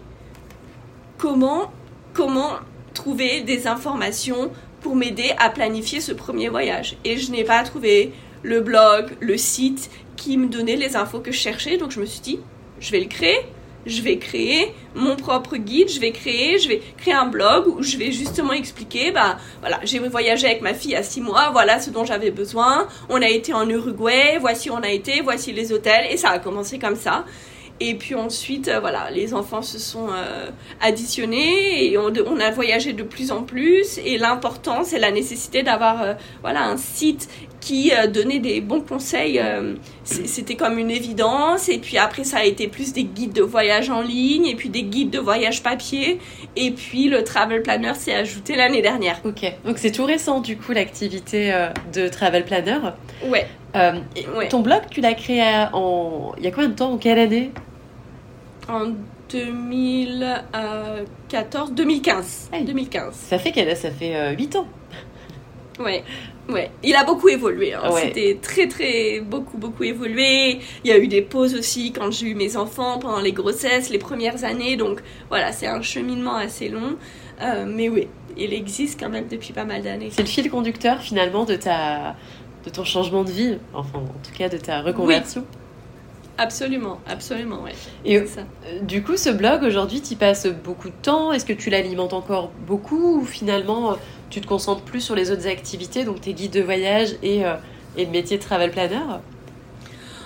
[1.19, 1.71] comment,
[2.15, 2.53] comment
[2.95, 6.97] trouver des informations pour m'aider à planifier ce premier voyage.
[7.05, 8.13] Et je n'ai pas trouvé
[8.43, 11.77] le blog, le site qui me donnait les infos que je cherchais.
[11.77, 12.41] Donc je me suis dit,
[12.81, 13.39] je vais le créer.
[13.87, 17.83] Je vais créer mon propre guide, je vais créer, je vais créer un blog où
[17.83, 21.81] je vais justement expliquer, bah voilà, j'ai voyagé avec ma fille à six mois, voilà
[21.81, 22.89] ce dont j'avais besoin.
[23.09, 26.31] On a été en Uruguay, voici où on a été, voici les hôtels, et ça
[26.31, 27.25] a commencé comme ça.
[27.81, 32.51] Et puis ensuite, euh, voilà, les enfants se sont euh, additionnés et on, on, a
[32.51, 33.99] voyagé de plus en plus.
[34.05, 37.29] Et l'importance et la nécessité d'avoir euh, voilà, un site
[37.61, 39.43] qui donnait des bons conseils,
[40.05, 41.69] c'était comme une évidence.
[41.69, 44.69] Et puis après, ça a été plus des guides de voyage en ligne et puis
[44.69, 46.21] des guides de voyage papier.
[46.55, 49.21] Et puis le Travel Planner s'est ajouté l'année dernière.
[49.25, 51.53] Ok, donc c'est tout récent du coup l'activité
[51.93, 52.79] de Travel Planner.
[53.27, 53.47] Ouais.
[53.75, 54.49] ouais.
[54.49, 56.33] Ton blog, tu l'as créé en...
[56.39, 56.93] il y a combien de temps?
[56.93, 57.51] En quelle année?
[58.69, 58.93] En
[59.31, 62.51] 2014, 2015.
[62.65, 63.15] 2015.
[63.15, 64.67] Ça fait qu'elle ça fait 8 ans.
[65.79, 66.03] Ouais,
[66.49, 66.71] ouais.
[66.83, 67.75] Il a beaucoup évolué.
[67.75, 67.83] Hein.
[67.95, 70.59] C'était très, très, beaucoup, beaucoup évolué.
[70.85, 73.91] Il y a eu des pauses aussi quand j'ai eu mes enfants pendant les grossesses,
[73.91, 74.77] les premières années.
[74.77, 76.97] Donc voilà, c'est un cheminement assez long.
[77.41, 80.09] Euh, mais oui, il existe quand même depuis pas mal d'années.
[80.11, 82.17] C'est le fil conducteur finalement de ta,
[82.65, 85.45] de ton changement de vie, enfin en tout cas de ta reconversion.
[86.39, 87.73] Absolument, absolument, ouais.
[88.05, 88.43] Et ça.
[88.67, 91.33] Euh, du coup, ce blog aujourd'hui, tu passes beaucoup de temps.
[91.33, 93.97] Est-ce que tu l'alimentes encore beaucoup ou finalement
[94.31, 97.55] tu te concentres plus sur les autres activités, donc tes guides de voyage et, euh,
[97.97, 99.01] et le métier de travel planner?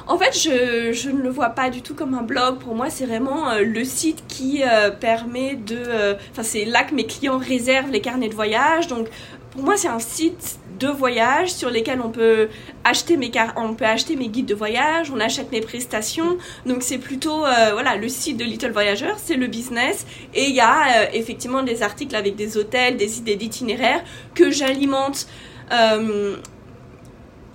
[0.07, 2.59] En fait, je, je, ne le vois pas du tout comme un blog.
[2.59, 6.17] Pour moi, c'est vraiment euh, le site qui euh, permet de...
[6.31, 8.87] Enfin, c'est là que mes clients réservent les carnets de voyage.
[8.89, 9.09] Donc,
[9.53, 12.49] pour moi, c'est un site de voyage sur lesquels on peut
[12.85, 16.39] acheter mes on peut acheter mes guides de voyage, on achète mes prestations.
[16.67, 20.55] Donc c'est plutôt euh, voilà le site de Little Voyageur, c'est le business et il
[20.55, 24.03] y a euh, effectivement des articles avec des hôtels, des idées d'itinéraires
[24.35, 25.27] que j'alimente.
[25.73, 26.37] Euh,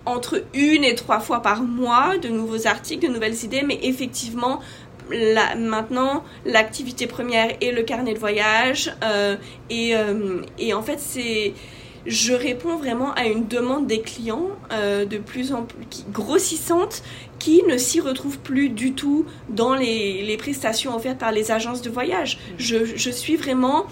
[0.06, 4.62] entre une et trois fois par mois de nouveaux articles, de nouvelles idées, mais effectivement,
[5.58, 8.90] maintenant, l'activité première est le carnet de voyage.
[9.70, 9.94] et,
[10.58, 11.54] et, en fait, c'est
[12.06, 17.04] je réponds vraiment à une demande des clients euh, de plus en plus grossissante
[17.40, 21.90] qui ne s'y retrouvent plus du tout dans les, prestations offertes par les agences de
[21.90, 22.38] voyage.
[22.38, 22.54] Mm.
[22.58, 23.86] Je, suis vraiment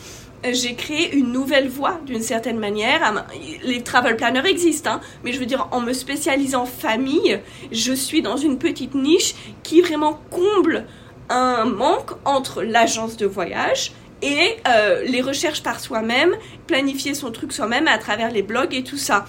[0.52, 3.26] j'ai créé une nouvelle voie d'une certaine manière.
[3.64, 7.40] Les travel planners existent, hein, mais je veux dire, en me spécialisant famille,
[7.72, 10.86] je suis dans une petite niche qui vraiment comble
[11.30, 13.92] un manque entre l'agence de voyage
[14.26, 16.36] et euh, les recherches par soi-même,
[16.66, 19.26] planifier son truc soi-même à travers les blogs et tout ça.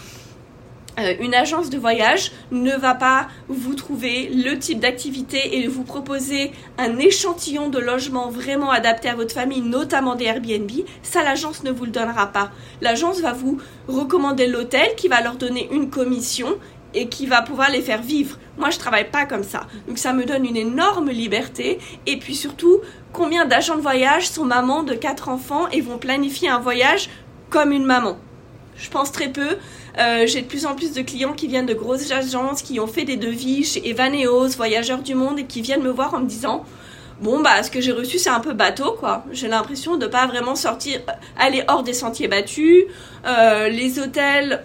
[0.98, 5.84] Euh, une agence de voyage ne va pas vous trouver le type d'activité et vous
[5.84, 10.70] proposer un échantillon de logement vraiment adapté à votre famille, notamment des Airbnb.
[11.02, 12.50] Ça, l'agence ne vous le donnera pas.
[12.80, 16.56] L'agence va vous recommander l'hôtel qui va leur donner une commission
[16.94, 18.38] et qui va pouvoir les faire vivre.
[18.56, 19.66] Moi, je travaille pas comme ça.
[19.86, 21.78] Donc, ça me donne une énorme liberté.
[22.06, 22.80] Et puis surtout,
[23.16, 27.08] combien d'agents de voyage sont mamans de quatre enfants et vont planifier un voyage
[27.48, 28.18] comme une maman
[28.76, 29.56] Je pense très peu.
[29.98, 32.86] Euh, j'ai de plus en plus de clients qui viennent de grosses agences, qui ont
[32.86, 36.26] fait des devis chez Evaneos, Voyageurs du Monde, et qui viennent me voir en me
[36.26, 36.64] disant
[37.22, 39.24] bon bah ce que j'ai reçu c'est un peu bateau quoi.
[39.32, 41.00] J'ai l'impression de pas vraiment sortir,
[41.38, 42.84] aller hors des sentiers battus.
[43.26, 44.62] Euh, les hôtels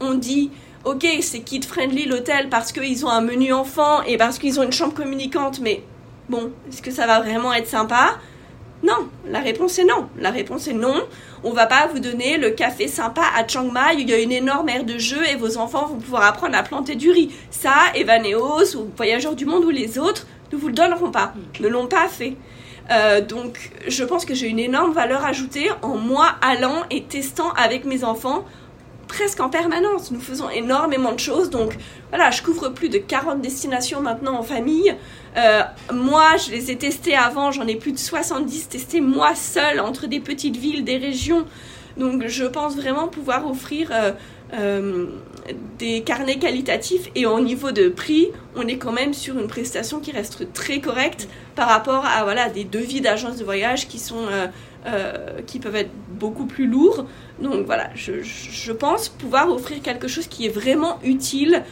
[0.00, 0.52] ont dit
[0.84, 4.62] ok, c'est kid friendly l'hôtel parce qu'ils ont un menu enfant et parce qu'ils ont
[4.62, 5.82] une chambre communicante, mais
[6.28, 8.18] bon, est-ce que ça va vraiment être sympa?
[8.82, 10.08] Non, la réponse est non.
[10.18, 11.02] La réponse est non.
[11.42, 14.20] On va pas vous donner le café sympa à Chiang Mai où il y a
[14.20, 17.34] une énorme aire de jeu et vos enfants vont pouvoir apprendre à planter du riz.
[17.50, 21.68] Ça, Evaneos ou Voyageurs du Monde ou les autres ne vous le donneront pas, ne
[21.68, 22.36] l'ont pas fait.
[22.90, 27.50] Euh, donc, je pense que j'ai une énorme valeur ajoutée en moi allant et testant
[27.52, 28.44] avec mes enfants
[29.08, 30.10] presque en permanence.
[30.12, 31.50] Nous faisons énormément de choses.
[31.50, 31.76] Donc
[32.10, 34.94] voilà, je couvre plus de 40 destinations maintenant en famille.
[35.36, 39.80] Euh, moi, je les ai testées avant, j'en ai plus de 70 testés moi seule
[39.80, 41.44] entre des petites villes, des régions.
[41.96, 44.12] Donc je pense vraiment pouvoir offrir euh,
[44.54, 45.06] euh,
[45.78, 49.98] des carnets qualitatifs et au niveau de prix, on est quand même sur une prestation
[49.98, 54.26] qui reste très correcte par rapport à voilà, des devis d'agences de voyage qui, sont,
[55.46, 57.04] qui peuvent être beaucoup plus lourds.
[57.40, 61.62] Donc voilà, je, pense pouvoir offrir quelque chose qui est vraiment utile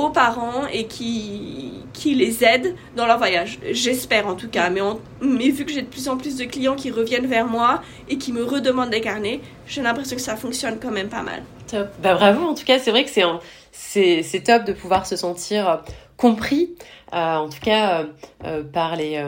[0.00, 3.58] aux parents et qui, qui les aide dans leur voyage.
[3.70, 4.70] J'espère en tout cas.
[4.70, 8.16] Mais, vu que j'ai de plus en plus de clients qui reviennent vers moi et
[8.16, 11.42] qui me redemandent des carnets, j'ai l'impression que ça fonctionne quand même pas mal.
[11.68, 11.88] Top.
[12.02, 12.46] Bah, bravo.
[12.46, 15.76] En tout cas, c'est vrai que c'est, c'est, top de pouvoir se sentir euh,
[16.16, 16.74] compris,
[17.12, 18.06] euh, en tout cas
[18.44, 19.22] euh, par, les,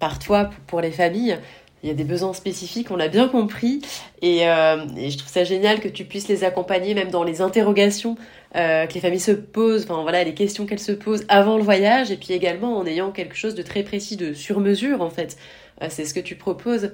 [0.00, 1.38] par toi pour les familles
[1.86, 3.80] il y a des besoins spécifiques, on l'a bien compris.
[4.24, 8.16] Euh, et, je trouve ça génial que tu puisses les accompagner même dans les interrogations
[8.56, 11.62] euh, que les familles se posent, enfin voilà, les questions qu'elles se posent avant le
[11.62, 15.36] voyage, et puis également en ayant quelque chose de très précis, de sur-mesure en fait.
[15.80, 16.90] Euh, c'est ce que tu proposes.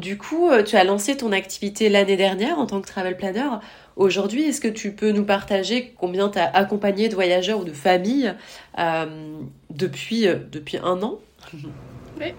[0.00, 3.48] du coup, tu as lancé ton activité l'année dernière en tant que travel planner.
[3.94, 7.72] Aujourd'hui, est-ce que tu peux nous partager combien tu as accompagné de voyageurs ou de
[7.72, 8.34] familles
[9.70, 11.20] depuis, depuis un an?
[12.18, 12.34] Oui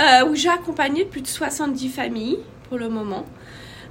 [0.00, 3.24] euh, où j'ai accompagné plus de 70 familles pour le moment.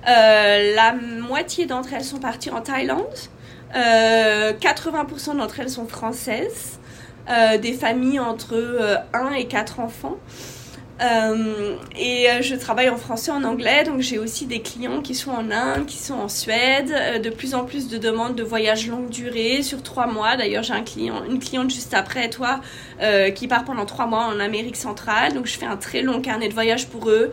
[0.07, 3.05] Euh, la moitié d'entre elles sont parties en Thaïlande.
[3.73, 6.79] 80% euh, d'entre elles sont françaises.
[7.61, 10.17] des familles entre 1 et 4 enfants.
[11.01, 15.15] Euh, et euh, je travaille en français, en anglais, donc j'ai aussi des clients qui
[15.15, 18.43] sont en Inde, qui sont en Suède, euh, de plus en plus de demandes de
[18.43, 20.37] voyages longue durée sur trois mois.
[20.37, 20.73] D'ailleurs, j'ai
[21.29, 22.61] une cliente juste après toi
[23.35, 26.47] qui part pendant trois mois en Amérique centrale, donc je fais un très long carnet
[26.47, 27.31] de voyage pour eux.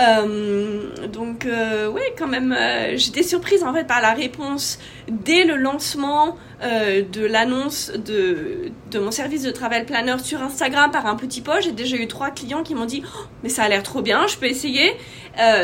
[0.00, 4.78] Euh, donc euh, ouais, quand même, euh, j'étais surprise en fait par la réponse
[5.10, 11.06] dès le lancement de l'annonce de, de mon service de travel planner sur Instagram par
[11.06, 11.62] un petit post.
[11.62, 14.26] J'ai déjà eu trois clients qui m'ont dit oh, mais ça a l'air trop bien,
[14.26, 14.92] je peux essayer.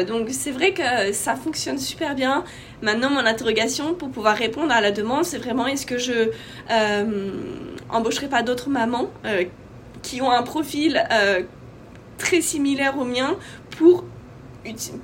[0.06, 2.44] donc c'est vrai que ça fonctionne super bien.
[2.80, 6.30] Maintenant, mon interrogation pour pouvoir répondre à la demande, c'est vraiment est-ce que je
[7.90, 9.10] embaucherai pas d'autres mamans
[10.02, 11.02] qui ont un profil
[12.18, 13.36] très similaire au mien
[13.76, 14.04] pour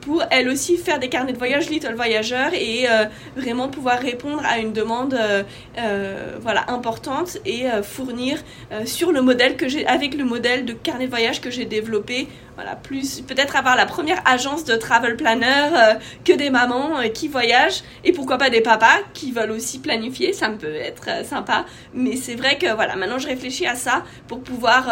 [0.00, 3.04] pour elle aussi faire des carnets de voyage Little Voyageur et euh,
[3.36, 5.42] vraiment pouvoir répondre à une demande euh,
[5.78, 8.38] euh, voilà importante et fournir
[8.84, 12.28] sur le modèle que j'ai avec le modèle de carnet de voyage que j'ai développé
[12.54, 17.82] voilà plus peut-être avoir la première agence de travel planner que des mamans qui voyagent
[18.04, 22.16] et pourquoi pas des papas qui veulent aussi planifier ça me peut être sympa mais
[22.16, 24.88] c'est vrai que voilà maintenant je réfléchis à ça pour pouvoir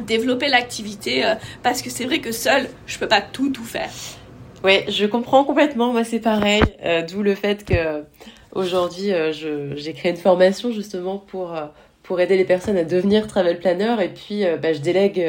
[0.00, 3.90] développer l'activité euh, parce que c'est vrai que seul je peux pas tout tout faire.
[4.64, 5.92] Ouais, je comprends complètement.
[5.92, 6.62] Moi, c'est pareil.
[6.84, 8.04] Euh, d'où le fait que
[8.52, 9.32] aujourd'hui, euh,
[9.76, 11.54] j'ai créé une formation justement pour
[12.02, 15.20] pour aider les personnes à devenir travel planner et puis bah, je délègue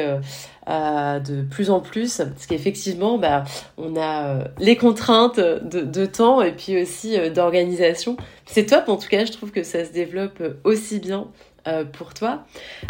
[0.68, 3.42] de plus en plus parce qu'effectivement bah,
[3.76, 9.08] on a les contraintes de, de, temps et puis aussi d'organisation c'est top en tout
[9.08, 11.26] cas je trouve que ça se développe aussi bien
[11.68, 12.46] euh, pour toi.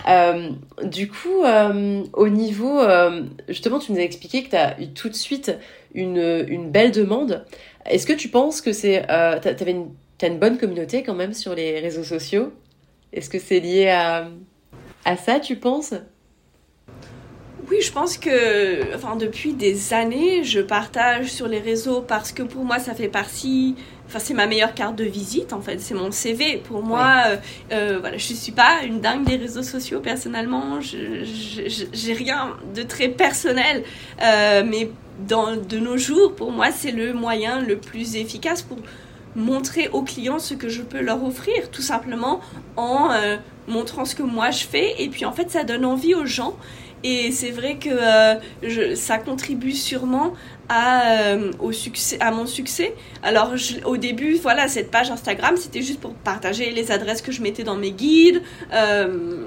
[0.09, 0.51] Euh,
[0.85, 2.81] du coup, euh, au niveau,
[3.49, 5.53] justement, tu nous as expliqué que tu as eu tout de suite
[5.95, 7.45] une, une belle demande.
[7.85, 9.65] Est-ce que tu penses que c'est, tu
[10.25, 12.53] as une bonne communauté quand même sur les réseaux sociaux?
[13.13, 14.29] Est-ce que c'est lié à,
[15.05, 15.95] à ça, tu penses?
[17.71, 22.43] Oui, je pense que enfin, depuis des années, je partage sur les réseaux parce que
[22.43, 23.77] pour moi, ça fait partie
[24.09, 25.81] Enfin, c'est ma meilleure carte de visite, en fait.
[25.81, 26.57] C'est mon CV.
[26.57, 27.37] Pour moi, euh,
[27.73, 30.81] euh, voilà, je ne suis pas une dingue des réseaux sociaux, personnellement.
[30.81, 33.85] Je n'ai rien de très personnel.
[34.23, 34.91] Euh, mais
[35.29, 38.79] dans, de nos jours, pour moi, c'est le moyen le plus efficace pour
[39.37, 42.41] montrer aux clients ce que je peux leur offrir, tout simplement
[42.77, 43.11] en
[43.69, 45.03] montrant ce que moi je fais.
[45.03, 46.57] Et puis, en fait, ça donne envie aux gens.
[47.05, 47.91] Et c'est vrai que
[48.63, 50.33] je, ça contribue sûrement
[50.69, 52.95] à, euh, au succès, à mon succès.
[53.23, 53.53] Alors
[53.85, 57.65] au début, voilà, cette page Instagram, c'était juste pour partager les adresses que je mettais
[57.65, 59.47] dans mes guides, euh,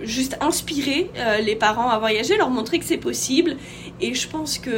[0.00, 3.56] juste inspirer euh, les parents à voyager, leur montrer que c'est possible.
[4.00, 4.70] Et je pense que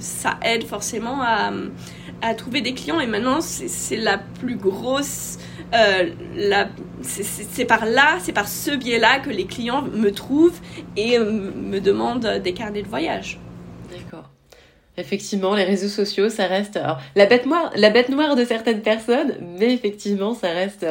[0.00, 1.52] ça aide forcément à,
[2.20, 3.00] à, trouver des clients.
[3.00, 5.38] Et maintenant, c'est la plus grosse...
[7.02, 10.58] c'est par là, c'est par ce biais-là que les clients me trouvent
[10.96, 13.38] et me demandent des carnets de voyage.
[14.96, 16.78] Effectivement, les réseaux sociaux, ça reste
[17.16, 20.84] la bête noire, de certaines personnes, mais effectivement, ça reste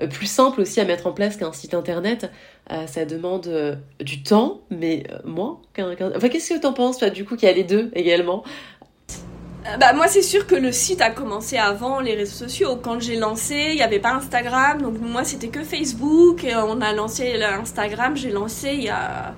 [0.00, 2.30] euh, plus simple aussi à mettre en place qu'un site internet.
[2.70, 5.94] Euh, ça demande euh, du temps, mais moins qu'un.
[6.16, 8.42] enfin, qu'est-ce que tu en penses, toi, du coup, qu'il y a les deux également?
[9.78, 12.76] Bah, moi, c'est sûr que le site a commencé avant les réseaux sociaux.
[12.76, 14.80] Quand j'ai lancé, il n'y avait pas Instagram.
[14.80, 16.44] Donc, moi, c'était que Facebook.
[16.44, 18.16] Et on a lancé l'Instagram.
[18.16, 19.34] J'ai lancé il y a,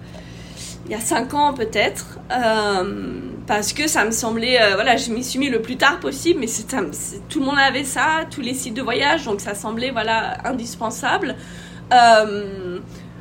[0.90, 2.18] il y a 5 ans, peut-être.
[2.32, 6.00] Euh, parce que ça me semblait, euh, voilà, je m'y suis mis le plus tard
[6.00, 6.66] possible, mais c'est,
[7.28, 11.36] tout le monde avait ça, tous les sites de voyage, donc ça semblait, voilà, indispensable.
[11.92, 12.80] Euh,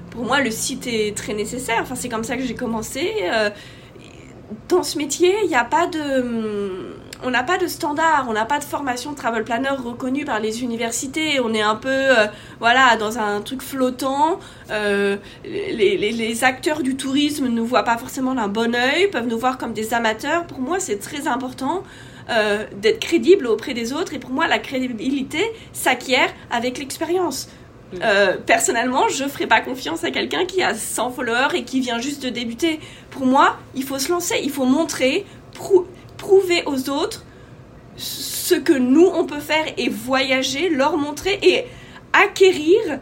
[0.10, 1.78] pour moi, le site est très nécessaire.
[1.82, 3.14] Enfin, c'est comme ça que j'ai commencé.
[4.68, 8.46] Dans ce métier, il n'y a pas de on n'a pas de standard, on n'a
[8.46, 11.40] pas de formation de travel planner reconnue par les universités.
[11.40, 12.28] On est un peu, euh,
[12.60, 14.40] voilà, dans un truc flottant.
[14.72, 19.28] Euh, les, les, acteurs du tourisme ne nous voient pas forcément d'un bon oeil, peuvent
[19.28, 20.46] nous voir comme des amateurs.
[20.46, 21.84] Pour moi, c'est très important
[22.30, 24.14] euh, d'être crédible auprès des autres.
[24.14, 27.50] Et pour moi, la crédibilité s'acquiert avec l'expérience.
[28.46, 32.00] personnellement, je ne ferai pas confiance à quelqu'un qui a 100 followers et qui vient
[32.00, 32.80] juste de débuter.
[33.10, 35.26] Pour moi, il faut se lancer, il faut montrer,
[36.20, 37.26] prouver aux autres
[37.98, 41.66] ce que nous on peut faire et voyager, leur montrer et
[42.14, 43.00] acquérir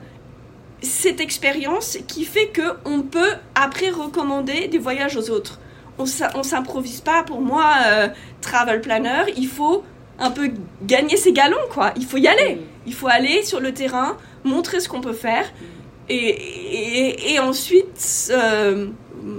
[0.81, 5.59] cette expérience qui fait que on peut après recommander des voyages aux autres.
[5.99, 7.23] On s'improvise pas.
[7.23, 8.07] Pour moi, euh,
[8.41, 9.83] travel planner, il faut
[10.19, 10.51] un peu
[10.83, 11.91] gagner ses galons, quoi.
[11.95, 12.61] Il faut y aller.
[12.85, 15.51] Il faut aller sur le terrain, montrer ce qu'on peut faire,
[16.09, 18.87] et, et, ensuite, euh,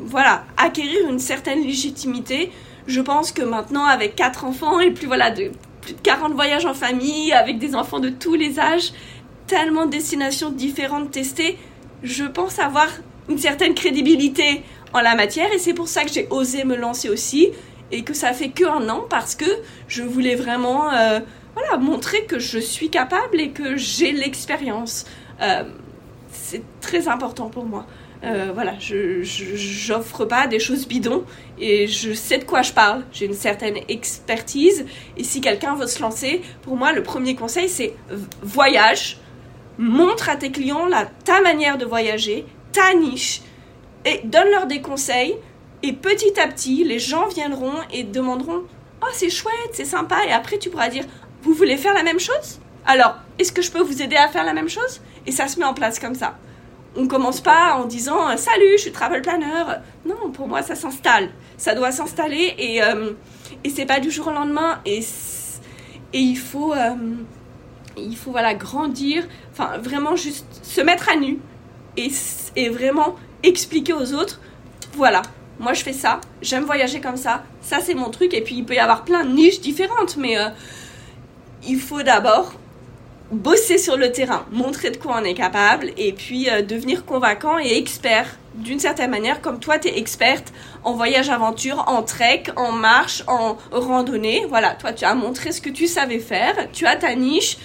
[0.04, 2.50] voilà, acquérir une certaine légitimité
[2.88, 6.64] je pense que maintenant, avec quatre enfants et plus voilà, de, plus de 40 voyages
[6.64, 8.92] en famille, avec des enfants de tous les âges,
[9.46, 11.58] tellement de destinations différentes testées,
[12.02, 12.88] je pense avoir
[13.28, 14.62] une certaine crédibilité
[14.94, 17.50] en la matière et c'est pour ça que j'ai osé me lancer aussi
[17.92, 19.44] et que ça fait que un an parce que
[19.86, 21.20] je voulais vraiment euh,
[21.54, 25.04] voilà, montrer que je suis capable et que j'ai l'expérience.
[25.42, 25.64] Euh,
[26.30, 27.86] c'est très important pour moi.
[28.24, 31.24] Euh, voilà, je j'offre pas des choses bidons
[31.60, 33.04] et je sais de quoi je parle.
[33.12, 37.68] J'ai une certaine expertise et si quelqu'un veut se lancer, pour moi le premier conseil
[37.68, 37.94] c'est
[38.42, 39.18] voyage,
[39.78, 43.42] montre à tes clients la, ta manière de voyager, ta niche
[44.04, 45.36] et donne-leur des conseils
[45.84, 48.62] et petit à petit les gens viendront et demanderont
[49.00, 51.04] "Oh, c'est chouette, c'est sympa" et après tu pourras dire
[51.42, 52.58] "Vous voulez faire la même chose?
[52.84, 55.00] Alors, est-ce que je peux vous aider à faire la même chose?
[55.26, 56.36] Et ça se met en place comme ça
[56.98, 59.46] on commence pas en disant euh, salut, je suis travel planner.
[60.04, 61.30] Non, pour moi, ça s'installe.
[61.56, 63.12] Ça doit s'installer et, euh,
[63.62, 64.80] et c'est pas du jour au lendemain.
[64.84, 66.96] Et, et il faut, euh,
[67.96, 71.38] il faut voilà, grandir, enfin vraiment juste se mettre à nu
[71.96, 72.10] et,
[72.56, 74.40] et vraiment expliquer aux autres
[74.94, 75.22] voilà,
[75.60, 78.34] moi je fais ça, j'aime voyager comme ça, ça c'est mon truc.
[78.34, 80.36] Et puis il peut y avoir plein de niches différentes, mais
[81.64, 82.54] il faut d'abord
[83.30, 87.58] bosser sur le terrain, montrer de quoi on est capable et puis euh, devenir convaincant
[87.58, 90.52] et expert d'une certaine manière, comme toi, tu es experte
[90.82, 94.44] en voyage aventure, en trek, en marche, en randonnée.
[94.48, 97.56] Voilà, toi, tu as montré ce que tu savais faire, tu as ta niche.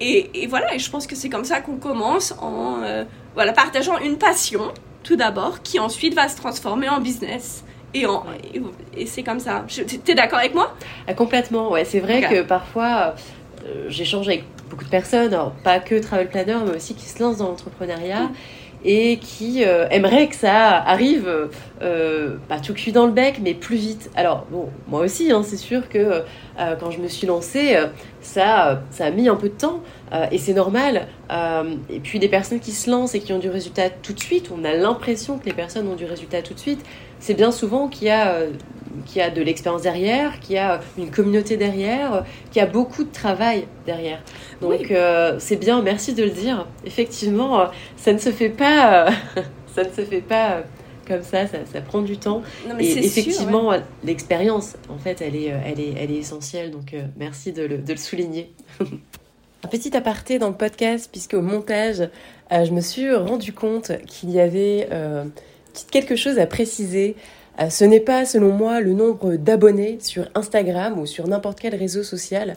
[0.00, 3.04] Et, voilà, et je pense que c'est comme ça qu'on commence en euh,
[3.34, 7.64] voilà, partageant une passion, tout d'abord, qui ensuite va se transformer en business.
[7.94, 8.04] Et,
[8.96, 9.64] et, c'est comme ça.
[9.68, 10.74] Tu es d'accord avec moi?
[11.06, 11.84] Ah, Complètement, ouais.
[11.84, 13.14] C'est vrai que parfois,
[13.64, 17.38] euh, j'échange avec beaucoup de personnes, pas que travel planner, mais aussi qui se lancent
[17.38, 18.30] dans l'entrepreneuriat
[18.84, 21.48] et qui euh, aimeraient que ça arrive
[21.82, 24.10] euh, pas tout cuit dans le bec, mais plus vite.
[24.14, 27.76] Alors, bon, moi aussi, hein, c'est sûr que euh, quand je me suis lancée,
[28.20, 29.80] ça, ça a mis un peu de temps
[30.30, 31.08] et c'est normal.
[31.90, 34.50] et puis, des personnes qui se lancent et qui ont du résultat tout de suite,
[34.54, 36.84] on a l'impression que les personnes ont du résultat tout de suite.
[37.18, 38.36] C'est bien souvent qu'il y a
[39.06, 43.66] qui a de l'expérience derrière, qui a une communauté derrière, qui a beaucoup de travail
[43.86, 44.22] derrière.
[44.60, 46.66] Donc euh, c'est bien, merci de le dire.
[46.84, 47.66] Effectivement, euh,
[47.96, 49.10] ça ne se fait pas, euh,
[49.74, 50.62] ça ne se fait pas
[51.06, 52.42] comme ça, ça, prend du temps.
[52.80, 53.74] et effectivement,
[54.04, 56.70] l'expérience, en fait, elle est, elle est, elle est essentielle.
[56.70, 58.54] Donc merci de le, de le souligner.
[58.80, 62.08] Un petit aparté dans le podcast, puisque au montage,
[62.50, 64.88] je me suis rendu compte qu'il y avait
[65.90, 67.20] quelque chose à préciser euh,
[67.70, 72.02] ce n'est pas, selon moi, le nombre d'abonnés sur Instagram ou sur n'importe quel réseau
[72.02, 72.56] social.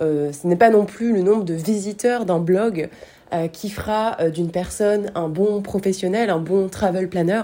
[0.00, 2.88] Euh, ce n'est pas non plus le nombre de visiteurs d'un blog
[3.34, 7.42] euh, qui fera d'une personne un bon professionnel, un bon travel planner.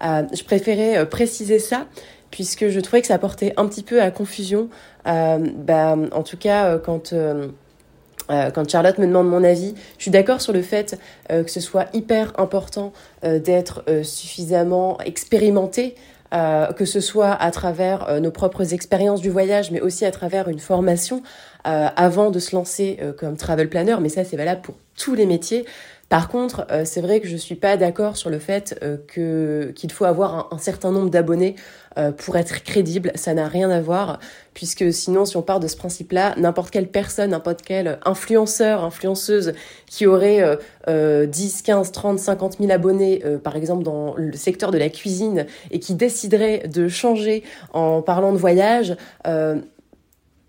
[0.00, 1.86] je préférais préciser ça
[2.30, 4.68] puisque je trouvais que ça portait un petit peu à confusion.
[5.04, 7.12] Bah, en tout cas, quand
[8.28, 10.96] quand Charlotte me demande mon avis, je suis d'accord sur le fait
[11.28, 12.92] que ce soit hyper important
[13.24, 15.96] d'être suffisamment expérimenté
[16.32, 20.12] euh, que ce soit à travers euh, nos propres expériences du voyage, mais aussi à
[20.12, 21.22] travers une formation
[21.66, 23.96] euh, avant de se lancer comme travel planner.
[24.00, 25.64] Mais ça, c'est valable pour tous les métiers.
[26.10, 29.72] Par contre, euh, c'est vrai que je suis pas d'accord sur le fait euh, que
[29.76, 31.54] qu'il faut avoir un, certain nombre d'abonnés
[31.98, 33.12] euh, pour être crédible.
[33.14, 34.18] Ça n'a rien à voir,
[34.52, 39.52] puisque sinon, si on part de ce principe-là, n'importe quelle personne, n'importe quel influenceur, influenceuse
[39.86, 40.58] qui aurait
[40.88, 45.78] 10, 15, 30, 50 000 abonnés, par exemple dans le secteur de la cuisine, et
[45.78, 48.96] qui déciderait de changer en parlant de voyage,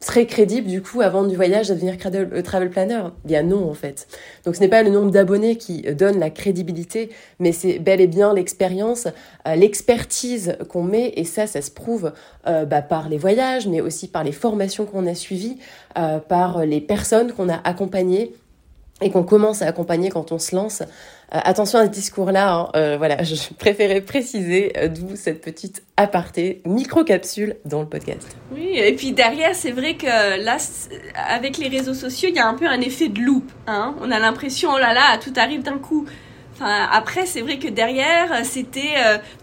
[0.02, 3.02] serait crédible du coup avant du voyage à devenir euh, travel planner
[3.34, 4.08] a non en fait.
[4.45, 8.08] Donc ce n'est pas le nombre d'abonnés qui donne la crédibilité, mais c'est bel et
[8.08, 9.08] bien l'expérience,
[9.47, 12.14] euh, l'expertise qu'on met et ça, ça se prouve
[12.47, 15.58] euh, bah, par les voyages, mais aussi par les formations qu'on a suivies,
[16.28, 18.34] par les personnes qu'on a accompagnées
[19.02, 20.84] et qu'on commence à accompagner quand on se lance.
[21.34, 22.69] Euh, attention à ce discours-là, hein.
[22.75, 28.36] euh, voilà, je préférais préciser euh, d'où cette petite aparté, micro-capsule dans le podcast.
[28.53, 30.57] Oui, et puis derrière, c'est vrai que là,
[31.29, 33.51] avec les réseaux sociaux, il y a un peu un effet de loupe.
[33.67, 33.95] Hein.
[34.01, 36.05] On a l'impression, oh là là, tout arrive d'un coup.
[36.63, 38.93] Après, c'est vrai que derrière, c'était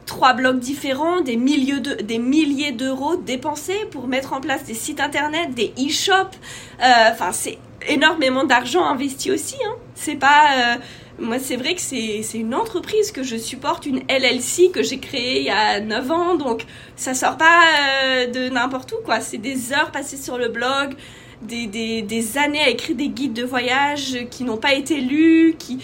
[0.06, 4.74] trois blocs différents, des, milliers de, des milliers d'euros dépensés pour mettre en place des
[4.74, 6.38] sites internet, des e-shops.
[6.78, 7.58] Enfin, c'est
[7.88, 9.56] énormément d'argent investi aussi.
[9.66, 9.74] Hein.
[9.96, 10.78] C'est pas
[11.18, 15.40] moi, c'est vrai que c'est une entreprise que je supporte, une LLC que j'ai créée
[15.40, 16.64] il y a 9 ans, donc
[16.96, 17.60] ça sort pas
[18.04, 19.20] euh, de n'importe où, quoi.
[19.20, 20.94] C'est des heures passées sur le blog,
[21.42, 25.56] des, des, des, années à écrire des guides de voyage qui n'ont pas été lus,
[25.58, 25.78] qui,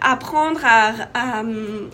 [0.00, 0.92] apprendre à,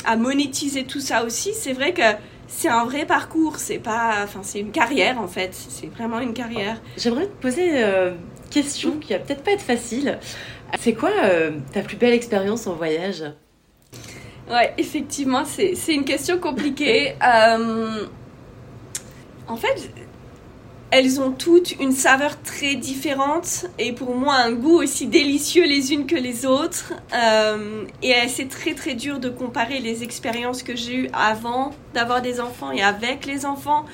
[0.04, 1.52] à, monétiser tout ça aussi.
[1.54, 2.02] C'est vrai que
[2.48, 6.34] c'est un vrai parcours, c'est pas, enfin, c'est une carrière en fait, c'est vraiment une
[6.34, 6.80] carrière.
[6.96, 8.10] J'aimerais te poser une euh,
[8.50, 10.18] question qui va peut-être pas être facile.
[10.78, 13.24] C'est quoi euh, ta plus belle expérience en voyage?
[14.50, 17.14] Ouais, effectivement, c'est une question compliquée.
[17.24, 18.06] Euh,
[19.48, 19.90] en fait,
[20.92, 25.94] elles ont toutes une saveur très différente et pour moi un goût aussi délicieux les
[25.94, 26.92] unes que les autres.
[27.14, 32.20] Euh, et c'est très très dur de comparer les expériences que j'ai eues avant d'avoir
[32.20, 33.86] des enfants et avec les enfants.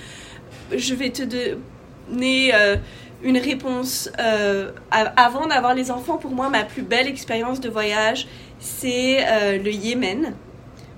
[0.77, 2.77] Je vais te donner euh,
[3.23, 4.11] une réponse.
[4.19, 9.25] Euh, avant d'avoir les enfants, pour moi, ma plus belle expérience de voyage, c'est
[9.59, 10.35] le Yémen.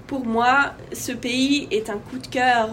[0.07, 2.71] Pour moi, ce pays est un coup de cœur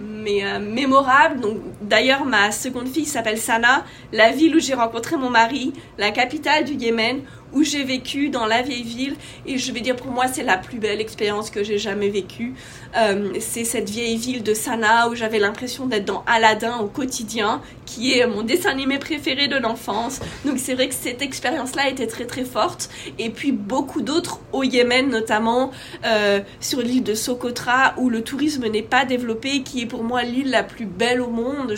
[0.00, 1.40] mais euh, mémorable.
[1.40, 6.10] Donc, d'ailleurs, ma seconde fille s'appelle Sana, la ville où j'ai rencontré mon mari, la
[6.10, 7.22] capitale du Yémen,
[7.52, 9.16] où j'ai vécu dans la vieille ville.
[9.46, 12.54] Et je vais dire, pour moi, c'est la plus belle expérience que j'ai jamais vécue.
[12.96, 17.60] Euh, c'est cette vieille ville de Sanaa où j'avais l'impression d'être dans Aladdin au quotidien,
[17.86, 20.20] qui est mon dessin animé préféré de l'enfance.
[20.44, 22.90] Donc c'est vrai que cette expérience-là était très très forte.
[23.18, 25.70] Et puis beaucoup d'autres au Yémen, notamment
[26.04, 30.22] euh, sur l'île de Socotra, où le tourisme n'est pas développé, qui est pour moi
[30.22, 31.74] l'île la plus belle au monde.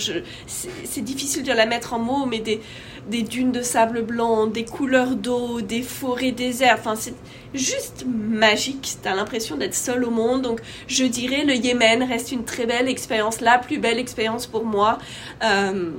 [0.47, 2.61] C'est difficile de la mettre en mots, mais des
[3.09, 6.81] des dunes de sable blanc, des couleurs d'eau, des forêts désertes.
[6.81, 7.15] Enfin, c'est
[7.55, 8.97] juste magique.
[9.03, 10.43] T'as l'impression d'être seul au monde.
[10.43, 14.65] Donc, je dirais le Yémen reste une très belle expérience, la plus belle expérience pour
[14.65, 14.99] moi.
[15.43, 15.91] Euh,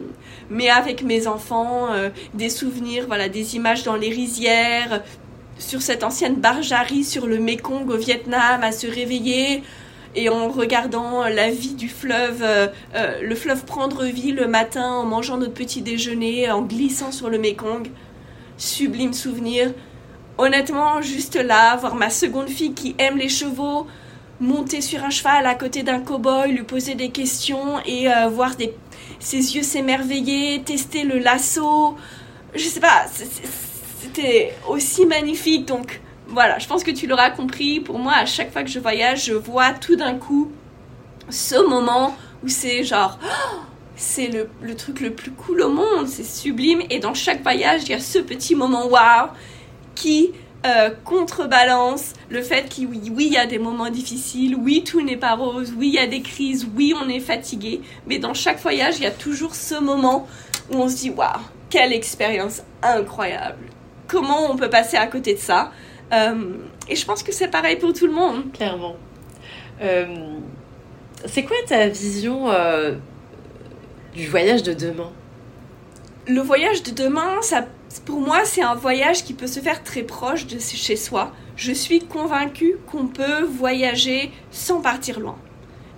[0.50, 5.02] mais avec mes enfants, euh, des souvenirs, voilà, des images dans les rizières,
[5.58, 9.64] sur cette ancienne barjarie sur le Mekong au Vietnam, à se réveiller
[10.16, 14.92] et en regardant la vie du fleuve, euh, euh, le fleuve prendre vie le matin
[14.92, 17.90] en mangeant notre petit déjeuner, en glissant sur le Mekong.
[18.58, 19.74] Sublime souvenir.
[20.38, 23.88] Honnêtement, juste là, voir ma seconde fille qui aime les chevaux,
[24.40, 28.54] monter sur un cheval à côté d'un cow-boy, lui poser des questions et euh, voir
[29.20, 31.96] ses yeux s'émerveiller, tester le lasso.
[32.54, 33.06] Je sais pas,
[34.02, 35.66] c'était aussi magnifique.
[35.66, 36.02] Donc,
[36.32, 37.80] voilà, je pense que tu l'auras compris.
[37.80, 40.52] Pour moi, à chaque fois que je voyage, je vois tout d'un coup
[41.30, 43.20] ce moment où c'est genre,
[43.96, 46.82] c'est le, truc le plus cool au monde, c'est sublime.
[46.90, 49.30] Et dans chaque voyage, il y a ce petit moment waouh
[49.96, 50.32] qui
[50.66, 55.02] euh, contrebalance le fait qu'il oui, oui, il y a des moments difficiles, oui, tout
[55.02, 57.82] n'est pas rose, oui, il y a des crises, oui, on est fatigué.
[58.08, 60.28] Mais dans chaque voyage, il y a toujours ce moment
[60.72, 63.70] où on se dit waouh, quelle expérience incroyable.
[64.08, 65.72] Comment on peut passer à côté de ça?
[66.12, 66.54] Euh,
[66.90, 68.52] et je pense que c'est pareil pour tout le monde.
[68.54, 68.96] Clairement.
[69.82, 70.06] Euh,
[71.26, 72.96] c'est quoi ta vision euh,
[74.14, 75.12] du voyage de demain?
[76.28, 77.66] Le voyage de demain, ça,
[78.06, 81.32] pour moi, c'est un voyage qui peut se faire très proche de chez soi.
[81.56, 85.38] Je suis convaincue qu'on peut voyager sans partir loin.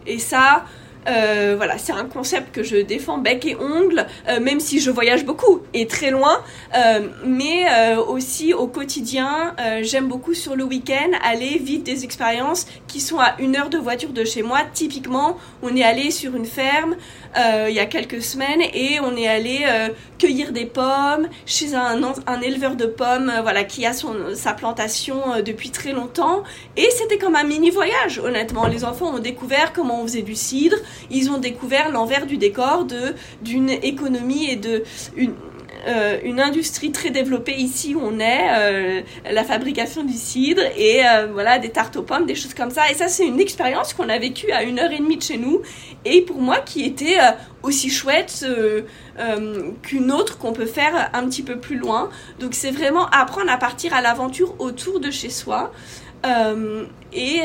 [0.07, 0.66] Et ça,
[1.07, 4.91] euh, voilà, c'est un concept que je défends bec et ongle, euh, même si je
[4.91, 6.37] voyage beaucoup et très loin,
[6.75, 7.65] euh, mais
[8.07, 13.35] aussi au quotidien, j'aime beaucoup sur le week-end aller vivre des expériences qui sont à
[13.39, 14.59] une heure de voiture de chez moi.
[14.73, 16.95] Typiquement, on est allé sur une ferme
[17.36, 19.65] il y a quelques semaines et on est allé
[20.19, 25.41] cueillir des pommes chez un, un éleveur de pommes, voilà, qui a son, sa plantation
[25.43, 26.43] depuis très longtemps.
[26.77, 28.67] Et c'était comme un mini voyage, honnêtement.
[28.67, 30.77] Les enfants ont découvert comment on faisait du cidre,
[31.09, 32.86] ils ont découvert l'envers du décor
[33.41, 34.84] d'une économie et de
[35.15, 35.34] une,
[35.86, 41.05] euh, une industrie très développée ici où on est, euh, la fabrication du cidre et
[41.05, 42.89] euh, voilà des tartes aux pommes, des choses comme ça.
[42.89, 45.38] Et ça, c'est une expérience qu'on a vécue à une heure et demie de chez
[45.38, 45.61] nous
[46.05, 47.17] et pour moi qui était
[47.63, 48.45] aussi chouette
[49.81, 52.09] qu'une autre qu'on peut faire un petit peu plus loin.
[52.39, 55.71] Donc c'est vraiment apprendre à partir à l'aventure autour de chez soi
[57.13, 57.41] et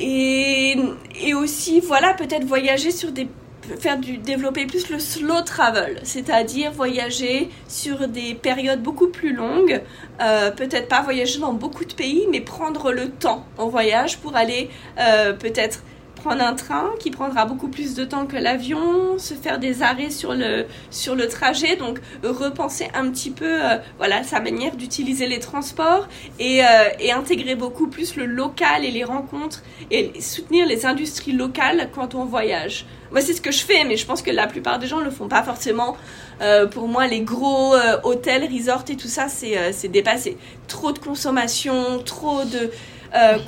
[0.00, 0.76] et,
[1.20, 3.28] et aussi, voilà, peut-être voyager sur des
[3.76, 9.82] faire du développer plus le slow travel, c'est-à-dire voyager sur des périodes beaucoup plus longues,
[10.20, 14.36] euh, peut-être pas voyager dans beaucoup de pays, mais prendre le temps en voyage pour
[14.36, 15.82] aller euh, peut-être
[16.18, 20.10] prendre un train qui prendra beaucoup plus de temps que l'avion, se faire des arrêts
[20.10, 25.26] sur le, sur le trajet, donc repenser un petit peu euh, voilà, sa manière d'utiliser
[25.26, 26.08] les transports
[26.38, 26.66] et, euh,
[26.98, 32.14] et, intégrer beaucoup plus le local et les rencontres et soutenir les industries locales quand
[32.14, 32.84] on voyage.
[33.10, 35.04] Moi, c'est ce que je fais, mais je pense que la plupart des gens ne
[35.04, 35.96] le font pas forcément.
[36.42, 40.36] Euh, pour moi, les gros hôtels, resorts et tout ça, c'est dépassé.
[40.66, 42.70] Trop de consommation, trop de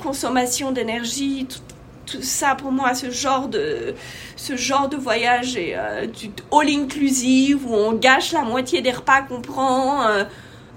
[0.01, 1.47] consommation d'énergie,
[2.11, 3.95] tout ça pour moi, ce genre de,
[4.35, 8.91] ce genre de voyage est euh, du all inclusive où on gâche la moitié des
[8.91, 10.05] repas qu'on prend.
[10.07, 10.23] Euh,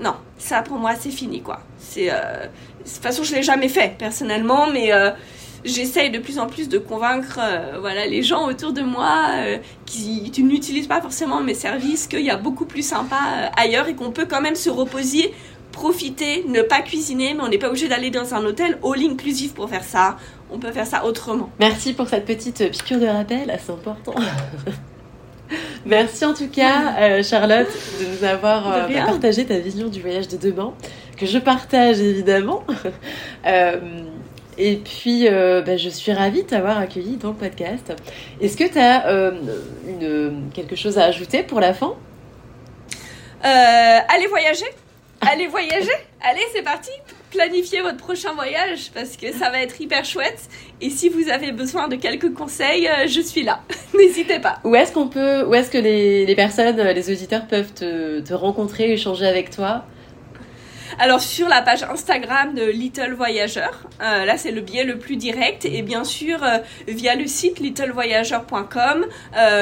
[0.01, 1.61] non, ça pour moi c'est fini quoi.
[1.79, 4.91] C'est, euh, de toute façon je l'ai jamais fait personnellement, mais
[5.65, 7.41] j'essaye de plus en plus de convaincre
[7.81, 9.31] voilà les gens autour de moi
[9.87, 14.11] qui, n'utilisent pas forcément mes services qu'il y a beaucoup plus sympa ailleurs et qu'on
[14.11, 15.33] peut quand même se reposer
[15.75, 19.53] profiter, ne pas cuisiner, mais on n'est pas obligé d'aller dans un hôtel all inclusive
[19.53, 20.17] pour faire ça.
[20.51, 21.51] On peut faire ça autrement.
[21.59, 24.15] Merci pour cette petite piqûre de rappel, c'est important.
[25.87, 27.69] Merci en tout cas, euh, Charlotte,
[28.01, 30.73] de nous avoir euh, partagé ta vision du voyage de demain,
[31.17, 32.65] que je partage évidemment.
[33.47, 33.77] Euh,
[34.57, 37.93] et puis, bah, je suis ravie de t'avoir accueilli dans le podcast.
[38.41, 39.07] Est-ce que tu as
[39.87, 41.93] une, quelque chose à ajouter pour la fin?
[43.43, 44.65] Allez voyager?
[45.21, 45.91] Allez voyager
[46.23, 46.91] Allez, c'est parti
[47.31, 50.49] Planifiez votre prochain voyage parce que ça va être hyper chouette.
[50.81, 53.61] Et si vous avez besoin de quelques conseils, euh, je suis là.
[53.95, 54.59] N'hésitez pas.
[54.65, 58.35] Où est-ce qu'on peut, où est-ce que les, personnes, euh, les auditeurs peuvent te, te
[58.35, 59.85] rencontrer, échanger avec toi?
[60.99, 65.17] Alors sur la page Instagram de Little Voyageur, euh, là c'est le biais le plus
[65.17, 66.39] direct et bien sûr
[66.87, 69.07] via le site littlevoyageur.com,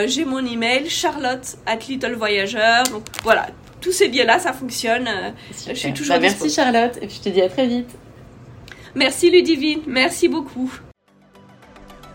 [0.07, 2.82] j'ai mon email charlotte at littlevoyageur.
[2.90, 3.46] Donc voilà,
[3.83, 5.07] tous ces biais-là, ça fonctionne.
[5.07, 5.30] Euh,
[5.68, 7.91] je suis toujours bah, Merci Charlotte, et puis je te dis à très vite.
[8.95, 10.72] Merci Ludivine, merci beaucoup.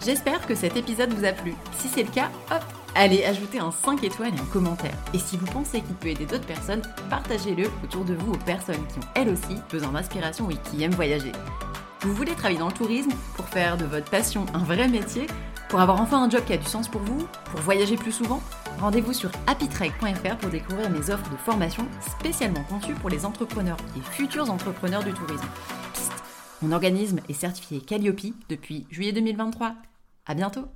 [0.03, 1.53] J'espère que cet épisode vous a plu.
[1.79, 2.63] Si c'est le cas, hop,
[2.95, 4.95] allez ajouter un 5 étoiles et un commentaire.
[5.13, 8.85] Et si vous pensez qu'il peut aider d'autres personnes, partagez-le autour de vous aux personnes
[8.93, 11.31] qui ont elles aussi besoin d'inspiration et qui aiment voyager.
[12.01, 15.25] Vous voulez travailler dans le tourisme pour faire de votre passion un vrai métier?
[15.69, 18.41] Pour avoir enfin un job qui a du sens pour vous Pour voyager plus souvent
[18.79, 24.01] Rendez-vous sur happytrek.fr pour découvrir mes offres de formation spécialement conçues pour les entrepreneurs et
[24.01, 25.47] futurs entrepreneurs du tourisme.
[25.93, 26.11] Psst,
[26.61, 29.73] mon organisme est certifié Calliope depuis juillet 2023.
[30.27, 30.67] À bientôt